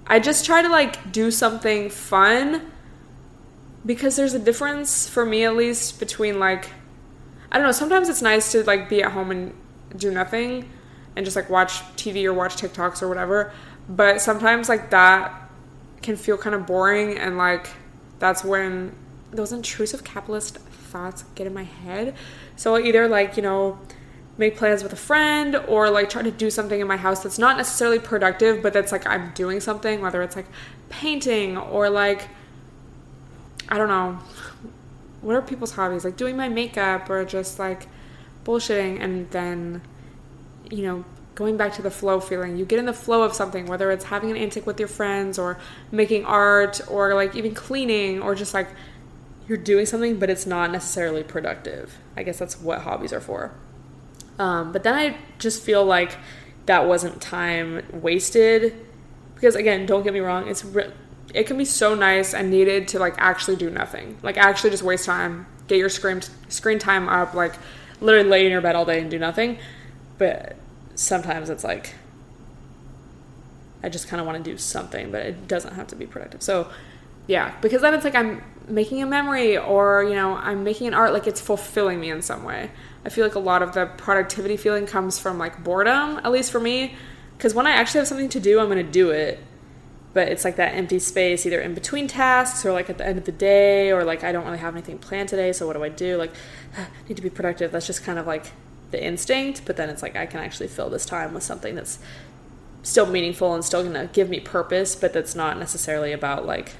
I 0.07 0.19
just 0.19 0.45
try 0.45 0.61
to 0.61 0.69
like 0.69 1.11
do 1.11 1.31
something 1.31 1.89
fun 1.89 2.71
because 3.85 4.15
there's 4.15 4.33
a 4.33 4.39
difference 4.39 5.07
for 5.07 5.25
me 5.25 5.45
at 5.45 5.55
least 5.55 5.99
between 5.99 6.39
like 6.39 6.69
I 7.51 7.57
don't 7.57 7.65
know, 7.65 7.71
sometimes 7.71 8.09
it's 8.09 8.21
nice 8.21 8.51
to 8.53 8.63
like 8.63 8.89
be 8.89 9.03
at 9.03 9.11
home 9.11 9.31
and 9.31 9.53
do 9.97 10.11
nothing 10.11 10.69
and 11.15 11.25
just 11.25 11.35
like 11.35 11.49
watch 11.49 11.81
TV 11.97 12.25
or 12.25 12.33
watch 12.33 12.55
TikToks 12.55 13.01
or 13.01 13.09
whatever, 13.09 13.51
but 13.89 14.21
sometimes 14.21 14.69
like 14.69 14.89
that 14.91 15.49
can 16.01 16.15
feel 16.15 16.37
kind 16.37 16.55
of 16.55 16.65
boring 16.65 17.17
and 17.17 17.37
like 17.37 17.69
that's 18.19 18.43
when 18.43 18.95
those 19.31 19.51
intrusive 19.51 20.03
capitalist 20.03 20.57
thoughts 20.57 21.23
get 21.35 21.47
in 21.47 21.53
my 21.53 21.63
head. 21.63 22.15
So 22.55 22.75
I'll 22.75 22.85
either 22.85 23.07
like, 23.07 23.37
you 23.37 23.43
know, 23.43 23.79
make 24.37 24.57
plans 24.57 24.83
with 24.83 24.93
a 24.93 24.97
friend 24.97 25.55
or 25.67 25.89
like 25.89 26.09
try 26.09 26.21
to 26.21 26.31
do 26.31 26.49
something 26.49 26.79
in 26.79 26.87
my 26.87 26.97
house 26.97 27.21
that's 27.23 27.37
not 27.37 27.57
necessarily 27.57 27.99
productive 27.99 28.63
but 28.63 28.73
that's 28.73 28.91
like 28.91 29.05
I'm 29.05 29.31
doing 29.33 29.59
something 29.59 30.01
whether 30.01 30.21
it's 30.23 30.35
like 30.35 30.47
painting 30.89 31.57
or 31.57 31.89
like 31.89 32.27
I 33.69 33.77
don't 33.77 33.89
know 33.89 34.19
what 35.21 35.35
are 35.35 35.41
people's 35.41 35.73
hobbies 35.73 36.03
like 36.03 36.17
doing 36.17 36.37
my 36.37 36.49
makeup 36.49 37.09
or 37.09 37.23
just 37.25 37.59
like 37.59 37.87
bullshitting 38.43 38.99
and 38.99 39.29
then 39.31 39.81
you 40.71 40.83
know 40.83 41.05
going 41.41 41.57
back 41.57 41.73
to 41.73 41.81
the 41.81 41.89
flow 41.89 42.19
feeling. 42.19 42.55
You 42.55 42.65
get 42.65 42.77
in 42.77 42.85
the 42.85 42.93
flow 42.93 43.23
of 43.23 43.33
something 43.33 43.65
whether 43.65 43.89
it's 43.89 44.05
having 44.05 44.29
an 44.29 44.37
antic 44.37 44.67
with 44.67 44.79
your 44.79 44.87
friends 44.87 45.39
or 45.39 45.57
making 45.91 46.23
art 46.23 46.79
or 46.87 47.15
like 47.15 47.35
even 47.35 47.55
cleaning 47.55 48.21
or 48.21 48.35
just 48.35 48.53
like 48.53 48.67
you're 49.47 49.57
doing 49.57 49.87
something 49.87 50.19
but 50.19 50.29
it's 50.29 50.45
not 50.45 50.71
necessarily 50.71 51.23
productive. 51.23 51.97
I 52.15 52.21
guess 52.21 52.37
that's 52.37 52.61
what 52.61 52.81
hobbies 52.81 53.11
are 53.11 53.19
for. 53.19 53.51
Um, 54.37 54.71
but 54.71 54.83
then 54.83 54.93
I 54.93 55.17
just 55.39 55.63
feel 55.63 55.83
like 55.83 56.15
that 56.67 56.87
wasn't 56.87 57.19
time 57.19 57.81
wasted 57.91 58.85
because 59.33 59.55
again, 59.55 59.87
don't 59.87 60.03
get 60.03 60.13
me 60.13 60.19
wrong, 60.19 60.47
it's 60.47 60.63
re- 60.63 60.93
it 61.33 61.47
can 61.47 61.57
be 61.57 61.65
so 61.65 61.95
nice 61.95 62.35
and 62.35 62.51
needed 62.51 62.87
to 62.89 62.99
like 62.99 63.15
actually 63.17 63.55
do 63.55 63.71
nothing, 63.71 64.19
like 64.21 64.37
actually 64.37 64.69
just 64.69 64.83
waste 64.83 65.05
time, 65.05 65.47
get 65.67 65.79
your 65.79 65.89
screen 65.89 66.21
screen 66.49 66.77
time 66.77 67.09
up, 67.09 67.33
like 67.33 67.55
literally 67.99 68.29
lay 68.29 68.45
in 68.45 68.51
your 68.51 68.61
bed 68.61 68.75
all 68.75 68.85
day 68.85 69.01
and 69.01 69.09
do 69.09 69.17
nothing. 69.17 69.57
But 70.19 70.55
sometimes 71.01 71.49
it's 71.49 71.63
like 71.63 71.93
I 73.83 73.89
just 73.89 74.07
kind 74.07 74.21
of 74.21 74.27
want 74.27 74.43
to 74.43 74.51
do 74.51 74.57
something, 74.57 75.11
but 75.11 75.25
it 75.25 75.47
doesn't 75.47 75.73
have 75.73 75.87
to 75.87 75.95
be 75.95 76.05
productive. 76.05 76.43
So 76.43 76.69
yeah, 77.27 77.53
because 77.61 77.81
then 77.81 77.93
it's 77.93 78.03
like 78.03 78.15
I'm 78.15 78.43
making 78.67 79.01
a 79.01 79.05
memory 79.05 79.57
or 79.57 80.03
you 80.03 80.13
know 80.13 80.35
I'm 80.35 80.63
making 80.63 80.87
an 80.87 80.93
art, 80.93 81.13
like 81.13 81.27
it's 81.27 81.41
fulfilling 81.41 81.99
me 81.99 82.09
in 82.09 82.21
some 82.21 82.43
way. 82.43 82.71
I 83.05 83.09
feel 83.09 83.25
like 83.25 83.35
a 83.35 83.39
lot 83.39 83.63
of 83.63 83.73
the 83.73 83.87
productivity 83.97 84.57
feeling 84.57 84.85
comes 84.85 85.17
from 85.17 85.37
like 85.37 85.63
boredom, 85.63 86.17
at 86.23 86.31
least 86.31 86.51
for 86.51 86.59
me. 86.59 86.95
Because 87.37 87.55
when 87.55 87.65
I 87.65 87.71
actually 87.71 87.99
have 87.99 88.07
something 88.07 88.29
to 88.29 88.39
do, 88.39 88.59
I'm 88.59 88.67
going 88.67 88.85
to 88.85 88.91
do 88.91 89.09
it. 89.09 89.43
But 90.13 90.27
it's 90.27 90.45
like 90.45 90.57
that 90.57 90.75
empty 90.75 90.99
space, 90.99 91.45
either 91.45 91.59
in 91.59 91.73
between 91.73 92.07
tasks 92.07 92.63
or 92.65 92.73
like 92.73 92.89
at 92.89 92.99
the 92.99 93.07
end 93.07 93.17
of 93.17 93.25
the 93.25 93.31
day, 93.31 93.91
or 93.91 94.03
like 94.03 94.23
I 94.23 94.31
don't 94.31 94.45
really 94.45 94.59
have 94.59 94.75
anything 94.75 94.99
planned 94.99 95.29
today, 95.29 95.51
so 95.53 95.65
what 95.65 95.73
do 95.73 95.83
I 95.83 95.89
do? 95.89 96.17
Like, 96.17 96.33
I 96.77 96.85
need 97.09 97.15
to 97.15 97.23
be 97.23 97.29
productive. 97.31 97.71
That's 97.71 97.87
just 97.87 98.03
kind 98.03 98.19
of 98.19 98.27
like 98.27 98.51
the 98.91 99.03
instinct. 99.03 99.63
But 99.65 99.77
then 99.77 99.89
it's 99.89 100.01
like 100.01 100.15
I 100.15 100.25
can 100.25 100.39
actually 100.39 100.67
fill 100.67 100.89
this 100.89 101.05
time 101.05 101.33
with 101.33 101.43
something 101.43 101.75
that's 101.75 101.99
still 102.83 103.05
meaningful 103.05 103.53
and 103.53 103.63
still 103.63 103.83
to 103.83 104.09
give 104.13 104.29
me 104.29 104.39
purpose, 104.39 104.95
but 104.95 105.13
that's 105.13 105.35
not 105.35 105.57
necessarily 105.57 106.11
about 106.11 106.45
like 106.45 106.73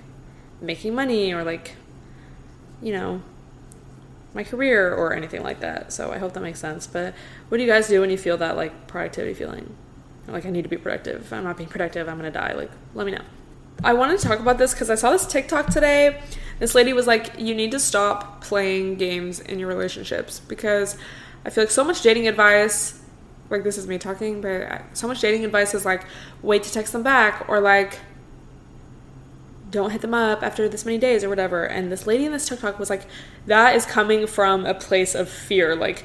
making 0.59 0.95
money 0.95 1.33
or 1.33 1.43
like, 1.43 1.75
you 2.81 2.91
know, 2.93 3.21
my 4.33 4.43
career 4.43 4.93
or 4.93 5.13
anything 5.13 5.43
like 5.43 5.59
that. 5.59 5.91
So 5.91 6.11
I 6.11 6.17
hope 6.17 6.33
that 6.33 6.41
makes 6.41 6.59
sense. 6.59 6.87
But 6.87 7.13
what 7.49 7.57
do 7.57 7.63
you 7.63 7.69
guys 7.69 7.87
do 7.87 8.01
when 8.01 8.09
you 8.09 8.17
feel 8.17 8.37
that 8.37 8.55
like 8.55 8.87
productivity 8.87 9.33
feeling? 9.33 9.75
Like 10.27 10.45
I 10.45 10.49
need 10.49 10.63
to 10.63 10.69
be 10.69 10.77
productive. 10.77 11.21
If 11.21 11.33
I'm 11.33 11.43
not 11.43 11.57
being 11.57 11.69
productive, 11.69 12.07
I'm 12.07 12.17
gonna 12.17 12.31
die. 12.31 12.53
Like 12.53 12.71
let 12.93 13.05
me 13.05 13.11
know. 13.11 13.23
I 13.83 13.93
wanted 13.93 14.19
to 14.19 14.27
talk 14.27 14.39
about 14.39 14.57
this 14.57 14.73
because 14.73 14.89
I 14.89 14.95
saw 14.95 15.11
this 15.11 15.25
TikTok 15.25 15.67
today. 15.67 16.21
This 16.59 16.75
lady 16.75 16.93
was 16.93 17.07
like, 17.07 17.39
you 17.39 17.55
need 17.55 17.71
to 17.71 17.79
stop 17.79 18.41
playing 18.41 18.95
games 18.95 19.39
in 19.39 19.57
your 19.57 19.67
relationships 19.67 20.39
because 20.39 20.97
I 21.45 21.49
feel 21.49 21.63
like 21.63 21.71
so 21.71 21.83
much 21.83 22.01
dating 22.01 22.27
advice, 22.27 23.01
like 23.49 23.63
this 23.63 23.77
is 23.77 23.87
me 23.87 23.97
talking, 23.97 24.41
but 24.41 24.81
so 24.93 25.07
much 25.07 25.21
dating 25.21 25.43
advice 25.43 25.73
is 25.73 25.85
like, 25.85 26.05
wait 26.41 26.63
to 26.63 26.71
text 26.71 26.93
them 26.93 27.03
back 27.03 27.45
or 27.49 27.59
like, 27.59 27.99
don't 29.69 29.91
hit 29.91 30.01
them 30.01 30.13
up 30.13 30.43
after 30.43 30.67
this 30.67 30.85
many 30.85 30.97
days 30.97 31.23
or 31.23 31.29
whatever. 31.29 31.63
And 31.63 31.91
this 31.91 32.05
lady 32.05 32.25
in 32.25 32.31
this 32.31 32.47
TikTok 32.47 32.77
was 32.77 32.89
like, 32.89 33.05
that 33.45 33.75
is 33.75 33.85
coming 33.85 34.27
from 34.27 34.65
a 34.65 34.73
place 34.73 35.15
of 35.15 35.29
fear. 35.29 35.75
Like, 35.75 36.03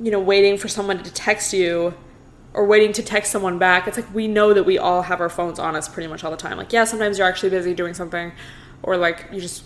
you 0.00 0.10
know, 0.10 0.20
waiting 0.20 0.56
for 0.56 0.68
someone 0.68 1.02
to 1.02 1.12
text 1.12 1.52
you 1.52 1.94
or 2.54 2.64
waiting 2.64 2.92
to 2.94 3.02
text 3.02 3.30
someone 3.30 3.58
back. 3.58 3.86
It's 3.86 3.98
like 3.98 4.12
we 4.14 4.26
know 4.26 4.54
that 4.54 4.64
we 4.64 4.78
all 4.78 5.02
have 5.02 5.20
our 5.20 5.28
phones 5.28 5.58
on 5.58 5.76
us 5.76 5.88
pretty 5.88 6.08
much 6.08 6.24
all 6.24 6.30
the 6.30 6.36
time. 6.38 6.56
Like, 6.56 6.72
yeah, 6.72 6.84
sometimes 6.84 7.18
you're 7.18 7.28
actually 7.28 7.50
busy 7.50 7.74
doing 7.74 7.92
something, 7.92 8.32
or 8.82 8.96
like 8.96 9.26
you 9.30 9.40
just 9.40 9.62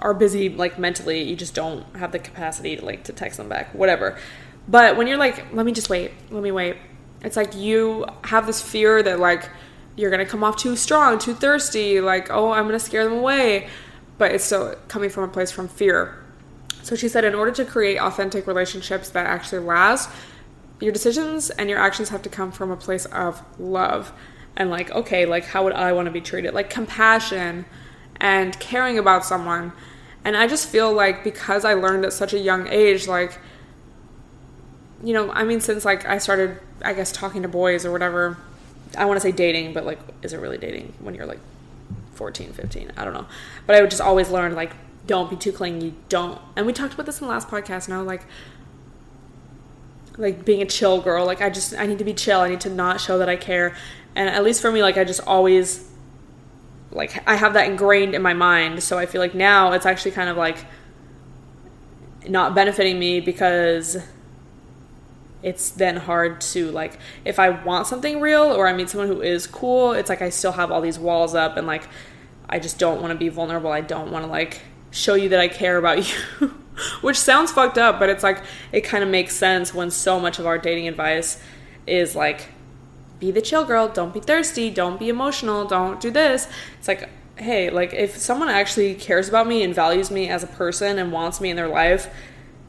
are 0.00 0.14
busy 0.14 0.48
like 0.48 0.78
mentally. 0.78 1.22
You 1.22 1.36
just 1.36 1.54
don't 1.54 1.84
have 1.96 2.12
the 2.12 2.18
capacity 2.18 2.76
to 2.76 2.84
like 2.84 3.04
to 3.04 3.12
text 3.12 3.36
them 3.36 3.48
back, 3.48 3.74
whatever. 3.74 4.18
But 4.68 4.96
when 4.96 5.06
you're 5.06 5.18
like, 5.18 5.52
let 5.52 5.64
me 5.64 5.72
just 5.72 5.88
wait, 5.88 6.12
let 6.30 6.42
me 6.42 6.52
wait. 6.52 6.76
It's 7.22 7.36
like 7.36 7.54
you 7.54 8.06
have 8.24 8.46
this 8.46 8.60
fear 8.60 9.02
that 9.02 9.18
like 9.20 9.48
you're 9.96 10.10
gonna 10.10 10.26
come 10.26 10.42
off 10.42 10.56
too 10.56 10.76
strong, 10.76 11.18
too 11.18 11.34
thirsty. 11.34 12.00
Like, 12.00 12.30
oh, 12.30 12.52
I'm 12.52 12.66
gonna 12.66 12.78
scare 12.78 13.04
them 13.04 13.18
away. 13.18 13.68
But 14.18 14.32
it's 14.32 14.44
still 14.44 14.74
coming 14.88 15.10
from 15.10 15.24
a 15.24 15.28
place 15.28 15.50
from 15.50 15.68
fear. 15.68 16.22
So 16.82 16.96
she 16.96 17.08
said, 17.08 17.24
in 17.24 17.34
order 17.34 17.52
to 17.52 17.64
create 17.64 17.98
authentic 17.98 18.46
relationships 18.46 19.10
that 19.10 19.26
actually 19.26 19.60
last, 19.60 20.10
your 20.80 20.92
decisions 20.92 21.50
and 21.50 21.68
your 21.68 21.78
actions 21.78 22.08
have 22.08 22.22
to 22.22 22.28
come 22.28 22.50
from 22.50 22.70
a 22.70 22.76
place 22.76 23.04
of 23.06 23.42
love 23.58 24.12
and 24.56 24.70
like 24.70 24.90
okay 24.90 25.26
like 25.26 25.44
how 25.44 25.62
would 25.62 25.72
i 25.72 25.92
want 25.92 26.06
to 26.06 26.10
be 26.10 26.20
treated 26.20 26.54
like 26.54 26.70
compassion 26.70 27.64
and 28.16 28.58
caring 28.60 28.98
about 28.98 29.24
someone 29.24 29.72
and 30.24 30.36
i 30.36 30.46
just 30.46 30.68
feel 30.68 30.92
like 30.92 31.24
because 31.24 31.64
i 31.64 31.74
learned 31.74 32.04
at 32.04 32.12
such 32.12 32.32
a 32.32 32.38
young 32.38 32.66
age 32.68 33.06
like 33.06 33.38
you 35.02 35.12
know 35.12 35.30
i 35.32 35.44
mean 35.44 35.60
since 35.60 35.84
like 35.84 36.04
i 36.06 36.18
started 36.18 36.58
i 36.82 36.92
guess 36.92 37.12
talking 37.12 37.42
to 37.42 37.48
boys 37.48 37.84
or 37.84 37.92
whatever 37.92 38.36
i 38.96 39.04
want 39.04 39.16
to 39.16 39.20
say 39.20 39.32
dating 39.32 39.72
but 39.72 39.84
like 39.84 39.98
is 40.22 40.32
it 40.32 40.38
really 40.38 40.58
dating 40.58 40.92
when 41.00 41.14
you're 41.14 41.26
like 41.26 41.40
14 42.14 42.52
15 42.52 42.92
i 42.96 43.04
don't 43.04 43.14
know 43.14 43.26
but 43.66 43.76
i 43.76 43.80
would 43.80 43.90
just 43.90 44.02
always 44.02 44.30
learn 44.30 44.54
like 44.54 44.72
don't 45.06 45.30
be 45.30 45.36
too 45.36 45.52
clingy 45.52 45.94
don't 46.08 46.40
and 46.56 46.66
we 46.66 46.72
talked 46.72 46.94
about 46.94 47.06
this 47.06 47.20
in 47.20 47.26
the 47.26 47.32
last 47.32 47.48
podcast 47.48 47.88
now 47.88 48.02
like 48.02 48.22
like 50.20 50.44
being 50.44 50.62
a 50.62 50.66
chill 50.66 51.00
girl. 51.00 51.26
Like 51.26 51.40
I 51.40 51.50
just 51.50 51.74
I 51.74 51.86
need 51.86 51.98
to 51.98 52.04
be 52.04 52.14
chill. 52.14 52.40
I 52.40 52.48
need 52.48 52.60
to 52.62 52.70
not 52.70 53.00
show 53.00 53.18
that 53.18 53.28
I 53.28 53.36
care. 53.36 53.74
And 54.14 54.28
at 54.28 54.44
least 54.44 54.60
for 54.60 54.70
me, 54.70 54.82
like 54.82 54.96
I 54.96 55.04
just 55.04 55.20
always 55.26 55.88
like 56.92 57.22
I 57.28 57.36
have 57.36 57.54
that 57.54 57.68
ingrained 57.68 58.14
in 58.14 58.22
my 58.22 58.34
mind. 58.34 58.82
So 58.82 58.98
I 58.98 59.06
feel 59.06 59.20
like 59.20 59.34
now 59.34 59.72
it's 59.72 59.86
actually 59.86 60.10
kind 60.12 60.28
of 60.28 60.36
like 60.36 60.64
not 62.28 62.54
benefiting 62.54 62.98
me 62.98 63.20
because 63.20 63.96
it's 65.42 65.70
then 65.70 65.96
hard 65.96 66.40
to 66.40 66.70
like 66.70 66.98
if 67.24 67.38
I 67.38 67.50
want 67.50 67.86
something 67.86 68.20
real 68.20 68.42
or 68.42 68.68
I 68.68 68.72
meet 68.72 68.90
someone 68.90 69.08
who 69.08 69.22
is 69.22 69.46
cool, 69.46 69.92
it's 69.92 70.08
like 70.08 70.22
I 70.22 70.30
still 70.30 70.52
have 70.52 70.70
all 70.70 70.80
these 70.80 70.98
walls 70.98 71.34
up 71.34 71.56
and 71.56 71.66
like 71.66 71.88
I 72.48 72.58
just 72.58 72.78
don't 72.78 73.00
want 73.00 73.12
to 73.12 73.18
be 73.18 73.28
vulnerable. 73.28 73.70
I 73.70 73.80
don't 73.80 74.10
want 74.10 74.24
to 74.24 74.30
like 74.30 74.60
show 74.90 75.14
you 75.14 75.28
that 75.30 75.40
I 75.40 75.48
care 75.48 75.78
about 75.78 75.98
you. 76.40 76.54
which 77.00 77.16
sounds 77.16 77.52
fucked 77.52 77.78
up, 77.78 77.98
but 77.98 78.08
it's 78.08 78.22
like 78.22 78.42
it 78.72 78.82
kind 78.82 79.04
of 79.04 79.10
makes 79.10 79.36
sense 79.36 79.74
when 79.74 79.90
so 79.90 80.18
much 80.18 80.38
of 80.38 80.46
our 80.46 80.58
dating 80.58 80.88
advice 80.88 81.42
is 81.86 82.14
like 82.14 82.48
be 83.20 83.30
the 83.30 83.42
chill 83.42 83.64
girl, 83.64 83.86
don't 83.88 84.12
be 84.12 84.20
thirsty, 84.20 84.70
don't 84.70 84.98
be 84.98 85.08
emotional, 85.08 85.66
don't 85.66 86.00
do 86.00 86.10
this. 86.10 86.48
It's 86.78 86.88
like 86.88 87.08
hey, 87.40 87.70
like 87.70 87.92
if 87.92 88.16
someone 88.16 88.48
actually 88.48 88.94
cares 88.94 89.28
about 89.28 89.46
me 89.46 89.62
and 89.62 89.74
values 89.74 90.10
me 90.10 90.28
as 90.28 90.42
a 90.42 90.46
person 90.46 90.98
and 90.98 91.10
wants 91.12 91.40
me 91.40 91.50
in 91.50 91.56
their 91.56 91.68
life, 91.68 92.12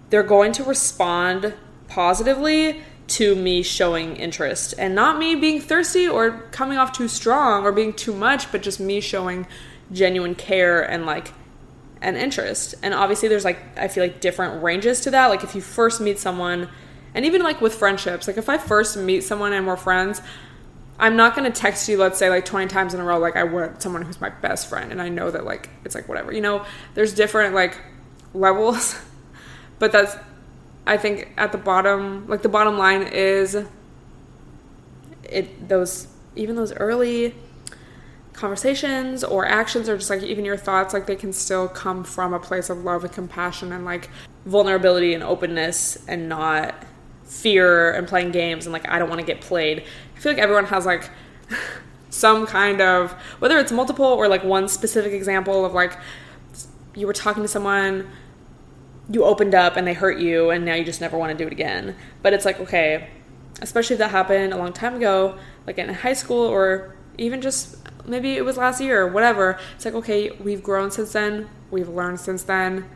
they're 0.09 0.23
going 0.23 0.51
to 0.53 0.63
respond 0.63 1.53
positively 1.87 2.81
to 3.07 3.35
me 3.35 3.61
showing 3.61 4.15
interest 4.15 4.73
and 4.77 4.95
not 4.95 5.17
me 5.17 5.35
being 5.35 5.59
thirsty 5.59 6.07
or 6.07 6.31
coming 6.51 6.77
off 6.77 6.93
too 6.93 7.07
strong 7.07 7.63
or 7.63 7.71
being 7.71 7.93
too 7.93 8.13
much, 8.13 8.51
but 8.51 8.61
just 8.61 8.79
me 8.79 9.01
showing 9.01 9.45
genuine 9.91 10.35
care 10.35 10.81
and 10.81 11.05
like 11.05 11.33
an 12.01 12.15
interest. 12.15 12.75
And 12.81 12.93
obviously, 12.93 13.27
there's 13.27 13.45
like, 13.45 13.59
I 13.77 13.87
feel 13.89 14.03
like 14.03 14.21
different 14.21 14.63
ranges 14.63 15.01
to 15.01 15.11
that. 15.11 15.27
Like, 15.27 15.43
if 15.43 15.53
you 15.53 15.61
first 15.61 15.99
meet 15.99 16.17
someone, 16.17 16.69
and 17.13 17.25
even 17.25 17.41
like 17.41 17.61
with 17.61 17.75
friendships, 17.75 18.27
like 18.27 18.37
if 18.37 18.49
I 18.49 18.57
first 18.57 18.97
meet 18.97 19.21
someone 19.21 19.53
and 19.53 19.67
we're 19.67 19.77
friends, 19.77 20.21
I'm 21.01 21.15
not 21.15 21.35
gonna 21.35 21.49
text 21.51 21.89
you, 21.89 21.97
let's 21.97 22.19
say, 22.19 22.29
like 22.29 22.45
20 22.45 22.67
times 22.67 22.93
in 22.93 22.99
a 22.99 23.03
row, 23.03 23.17
like 23.17 23.35
I 23.35 23.43
would 23.43 23.81
someone 23.81 24.03
who's 24.03 24.21
my 24.21 24.29
best 24.29 24.69
friend. 24.69 24.91
And 24.91 25.01
I 25.01 25.09
know 25.09 25.31
that, 25.31 25.45
like, 25.45 25.69
it's 25.83 25.95
like 25.95 26.07
whatever. 26.07 26.31
You 26.31 26.41
know, 26.41 26.63
there's 26.93 27.13
different, 27.15 27.55
like, 27.55 27.75
levels. 28.35 29.01
but 29.79 29.91
that's, 29.91 30.15
I 30.85 30.97
think, 30.97 31.29
at 31.37 31.51
the 31.51 31.57
bottom, 31.57 32.27
like, 32.27 32.43
the 32.43 32.49
bottom 32.49 32.77
line 32.77 33.01
is 33.01 33.57
it, 35.23 35.67
those, 35.67 36.07
even 36.35 36.55
those 36.55 36.71
early, 36.73 37.33
conversations 38.33 39.23
or 39.23 39.45
actions 39.45 39.89
or 39.89 39.97
just 39.97 40.09
like 40.09 40.23
even 40.23 40.43
your 40.45 40.57
thoughts 40.57 40.93
like 40.93 41.05
they 41.05 41.17
can 41.17 41.31
still 41.33 41.67
come 41.67 42.03
from 42.03 42.33
a 42.33 42.39
place 42.39 42.69
of 42.69 42.83
love 42.83 43.03
and 43.03 43.13
compassion 43.13 43.71
and 43.73 43.85
like 43.85 44.09
vulnerability 44.45 45.13
and 45.13 45.21
openness 45.21 45.97
and 46.07 46.27
not 46.27 46.73
fear 47.23 47.91
and 47.91 48.07
playing 48.07 48.31
games 48.31 48.65
and 48.65 48.73
like 48.73 48.87
I 48.89 48.99
don't 48.99 49.09
want 49.09 49.21
to 49.21 49.27
get 49.27 49.41
played. 49.41 49.83
I 50.15 50.19
feel 50.19 50.31
like 50.31 50.41
everyone 50.41 50.65
has 50.65 50.85
like 50.85 51.09
some 52.09 52.45
kind 52.45 52.81
of 52.81 53.11
whether 53.39 53.57
it's 53.57 53.71
multiple 53.71 54.05
or 54.05 54.27
like 54.27 54.43
one 54.43 54.67
specific 54.67 55.13
example 55.13 55.65
of 55.65 55.73
like 55.73 55.97
you 56.95 57.07
were 57.07 57.13
talking 57.13 57.41
to 57.41 57.47
someone 57.47 58.09
you 59.09 59.23
opened 59.23 59.55
up 59.55 59.75
and 59.75 59.87
they 59.87 59.93
hurt 59.93 60.19
you 60.19 60.49
and 60.49 60.63
now 60.65 60.73
you 60.73 60.83
just 60.83 61.01
never 61.01 61.17
want 61.17 61.31
to 61.31 61.37
do 61.37 61.47
it 61.47 61.53
again. 61.53 61.95
But 62.21 62.33
it's 62.33 62.45
like 62.45 62.59
okay, 62.59 63.09
especially 63.61 63.95
if 63.95 63.99
that 63.99 64.11
happened 64.11 64.53
a 64.53 64.57
long 64.57 64.73
time 64.73 64.95
ago 64.95 65.37
like 65.67 65.77
in 65.77 65.93
high 65.93 66.13
school 66.13 66.45
or 66.45 66.95
even 67.17 67.41
just 67.41 67.77
maybe 68.05 68.35
it 68.35 68.45
was 68.45 68.57
last 68.57 68.81
year 68.81 69.01
or 69.01 69.07
whatever. 69.07 69.59
It's 69.75 69.85
like, 69.85 69.93
okay, 69.95 70.31
we've 70.31 70.63
grown 70.63 70.91
since 70.91 71.13
then, 71.13 71.49
we've 71.69 71.89
learned 71.89 72.19
since 72.19 72.43
then. 72.43 72.89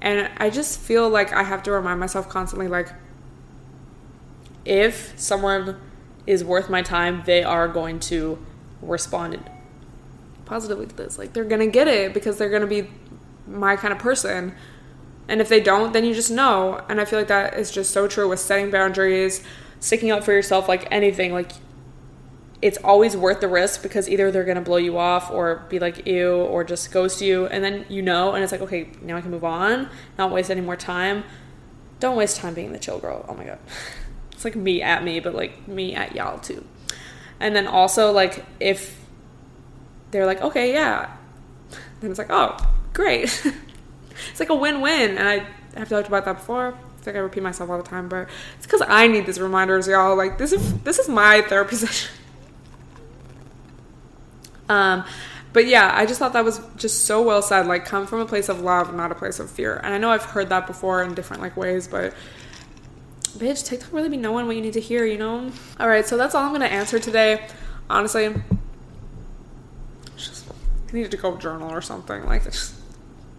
And 0.00 0.30
I 0.38 0.50
just 0.50 0.78
feel 0.80 1.08
like 1.08 1.32
I 1.32 1.42
have 1.42 1.62
to 1.64 1.72
remind 1.72 2.00
myself 2.00 2.28
constantly 2.28 2.68
like, 2.68 2.88
if 4.64 5.18
someone 5.18 5.80
is 6.26 6.44
worth 6.44 6.68
my 6.68 6.82
time, 6.82 7.22
they 7.24 7.42
are 7.42 7.68
going 7.68 7.98
to 8.00 8.38
respond 8.82 9.50
positively 10.44 10.86
to 10.86 10.94
this. 10.94 11.18
Like, 11.18 11.32
they're 11.32 11.44
going 11.44 11.60
to 11.60 11.70
get 11.70 11.88
it 11.88 12.14
because 12.14 12.38
they're 12.38 12.50
going 12.50 12.62
to 12.62 12.68
be 12.68 12.88
my 13.46 13.76
kind 13.76 13.92
of 13.92 13.98
person. 13.98 14.54
And 15.26 15.40
if 15.40 15.48
they 15.48 15.60
don't, 15.60 15.92
then 15.92 16.04
you 16.04 16.14
just 16.14 16.30
know. 16.30 16.84
And 16.88 17.00
I 17.00 17.04
feel 17.04 17.18
like 17.18 17.28
that 17.28 17.54
is 17.54 17.70
just 17.70 17.90
so 17.90 18.06
true 18.06 18.28
with 18.28 18.40
setting 18.40 18.70
boundaries, 18.70 19.42
sticking 19.80 20.10
up 20.10 20.22
for 20.22 20.32
yourself, 20.32 20.68
like 20.68 20.86
anything. 20.90 21.32
Like, 21.32 21.52
it's 22.60 22.78
always 22.78 23.16
worth 23.16 23.40
the 23.40 23.48
risk 23.48 23.82
because 23.82 24.08
either 24.08 24.30
they're 24.30 24.44
gonna 24.44 24.60
blow 24.60 24.76
you 24.76 24.98
off 24.98 25.30
or 25.30 25.66
be 25.68 25.78
like 25.78 26.06
ew 26.06 26.32
or 26.32 26.64
just 26.64 26.90
ghost 26.90 27.20
you. 27.20 27.46
And 27.46 27.62
then 27.62 27.86
you 27.88 28.02
know 28.02 28.32
and 28.32 28.42
it's 28.42 28.52
like 28.52 28.62
okay 28.62 28.90
now 29.02 29.16
I 29.16 29.20
can 29.20 29.30
move 29.30 29.44
on 29.44 29.88
not 30.16 30.30
waste 30.30 30.50
any 30.50 30.60
more 30.60 30.76
time. 30.76 31.24
Don't 32.00 32.16
waste 32.16 32.36
time 32.36 32.54
being 32.54 32.72
the 32.72 32.78
chill 32.78 32.98
girl. 32.98 33.24
Oh 33.28 33.34
my 33.34 33.44
god. 33.44 33.58
It's 34.32 34.44
like 34.44 34.54
me 34.54 34.82
at 34.82 35.02
me 35.02 35.18
but 35.18 35.34
like 35.34 35.66
me 35.66 35.96
at 35.96 36.14
y'all 36.14 36.38
too. 36.38 36.64
And 37.40 37.56
then 37.56 37.66
also 37.66 38.12
like 38.12 38.44
if 38.60 39.00
they're 40.12 40.26
like 40.26 40.40
okay 40.40 40.72
yeah 40.72 41.16
then 42.00 42.10
it's 42.10 42.18
like 42.18 42.30
oh 42.30 42.56
great. 42.92 43.44
It's 44.30 44.40
like 44.40 44.48
a 44.50 44.54
win-win. 44.54 45.16
And 45.16 45.28
I 45.28 45.46
have 45.78 45.88
talked 45.88 46.08
about 46.08 46.24
that 46.24 46.34
before. 46.34 46.76
It's 46.96 47.06
like 47.06 47.16
I 47.16 47.20
repeat 47.20 47.42
myself 47.42 47.70
all 47.70 47.76
the 47.78 47.88
time, 47.88 48.08
but 48.08 48.28
it's 48.56 48.66
because 48.66 48.82
I 48.86 49.06
need 49.06 49.26
these 49.26 49.40
reminders, 49.40 49.86
y'all. 49.86 50.16
Like 50.16 50.38
this 50.38 50.52
is 50.52 50.78
this 50.80 50.98
is 50.98 51.08
my 51.08 51.42
therapy 51.42 51.76
session. 51.84 52.10
Um, 54.68 55.04
but 55.52 55.66
yeah, 55.66 55.90
I 55.94 56.06
just 56.06 56.18
thought 56.18 56.34
that 56.34 56.44
was 56.44 56.60
just 56.76 57.06
so 57.06 57.22
well 57.22 57.42
said. 57.42 57.66
Like, 57.66 57.84
come 57.84 58.06
from 58.06 58.20
a 58.20 58.26
place 58.26 58.48
of 58.48 58.60
love, 58.60 58.94
not 58.94 59.10
a 59.10 59.14
place 59.14 59.38
of 59.38 59.50
fear. 59.50 59.80
And 59.82 59.94
I 59.94 59.98
know 59.98 60.10
I've 60.10 60.24
heard 60.24 60.50
that 60.50 60.66
before 60.66 61.02
in 61.02 61.14
different 61.14 61.42
like 61.42 61.56
ways, 61.56 61.88
but 61.88 62.14
bitch, 63.22 63.64
TikTok 63.64 63.92
really 63.92 64.08
be 64.08 64.16
knowing 64.16 64.46
what 64.46 64.56
you 64.56 64.62
need 64.62 64.74
to 64.74 64.80
hear, 64.80 65.04
you 65.04 65.18
know? 65.18 65.50
All 65.80 65.88
right, 65.88 66.06
so 66.06 66.16
that's 66.16 66.34
all 66.34 66.44
I'm 66.44 66.52
gonna 66.52 66.66
answer 66.66 66.98
today. 66.98 67.46
Honestly, 67.88 68.34
just 70.16 70.50
I 70.50 70.92
needed 70.92 71.10
to 71.12 71.16
go 71.16 71.36
journal 71.36 71.70
or 71.70 71.80
something. 71.80 72.24
Like, 72.26 72.44
it's, 72.44 72.78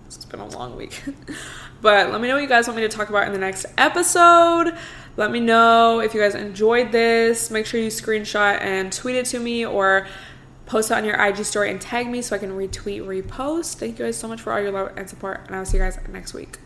it's 0.08 0.26
been 0.26 0.40
a 0.40 0.48
long 0.48 0.76
week. 0.76 1.04
but 1.82 2.12
let 2.12 2.20
me 2.20 2.28
know 2.28 2.36
what 2.36 2.42
you 2.42 2.50
guys 2.50 2.68
want 2.68 2.78
me 2.78 2.88
to 2.88 2.90
talk 2.90 3.10
about 3.10 3.28
in 3.28 3.34
the 3.34 3.40
next 3.40 3.68
episode. 3.78 4.76
Let 5.18 5.32
me 5.32 5.40
know 5.40 6.00
if 6.00 6.14
you 6.14 6.22
guys 6.22 6.34
enjoyed 6.34 6.92
this. 6.92 7.52
Make 7.52 7.66
sure 7.66 7.80
you 7.80 7.90
screenshot 7.90 8.62
and 8.62 8.92
tweet 8.92 9.16
it 9.16 9.26
to 9.28 9.40
me 9.40 9.66
or 9.66 10.08
post 10.70 10.92
it 10.92 10.94
on 10.94 11.04
your 11.04 11.16
IG 11.16 11.44
story 11.44 11.72
and 11.72 11.82
tag 11.82 12.08
me 12.08 12.22
so 12.22 12.36
I 12.36 12.40
can 12.40 12.52
retweet, 12.52 13.02
repost. 13.02 13.76
Thank 13.76 13.98
you 13.98 14.06
guys 14.06 14.18
so 14.18 14.28
much 14.28 14.40
for 14.40 14.54
all 14.54 14.62
your 14.62 14.72
love 14.72 14.94
and 14.96 15.10
support, 15.10 15.42
and 15.48 15.56
I'll 15.56 15.66
see 15.66 15.78
you 15.78 15.84
guys 15.84 16.00
next 16.10 16.34
week. 16.34 16.60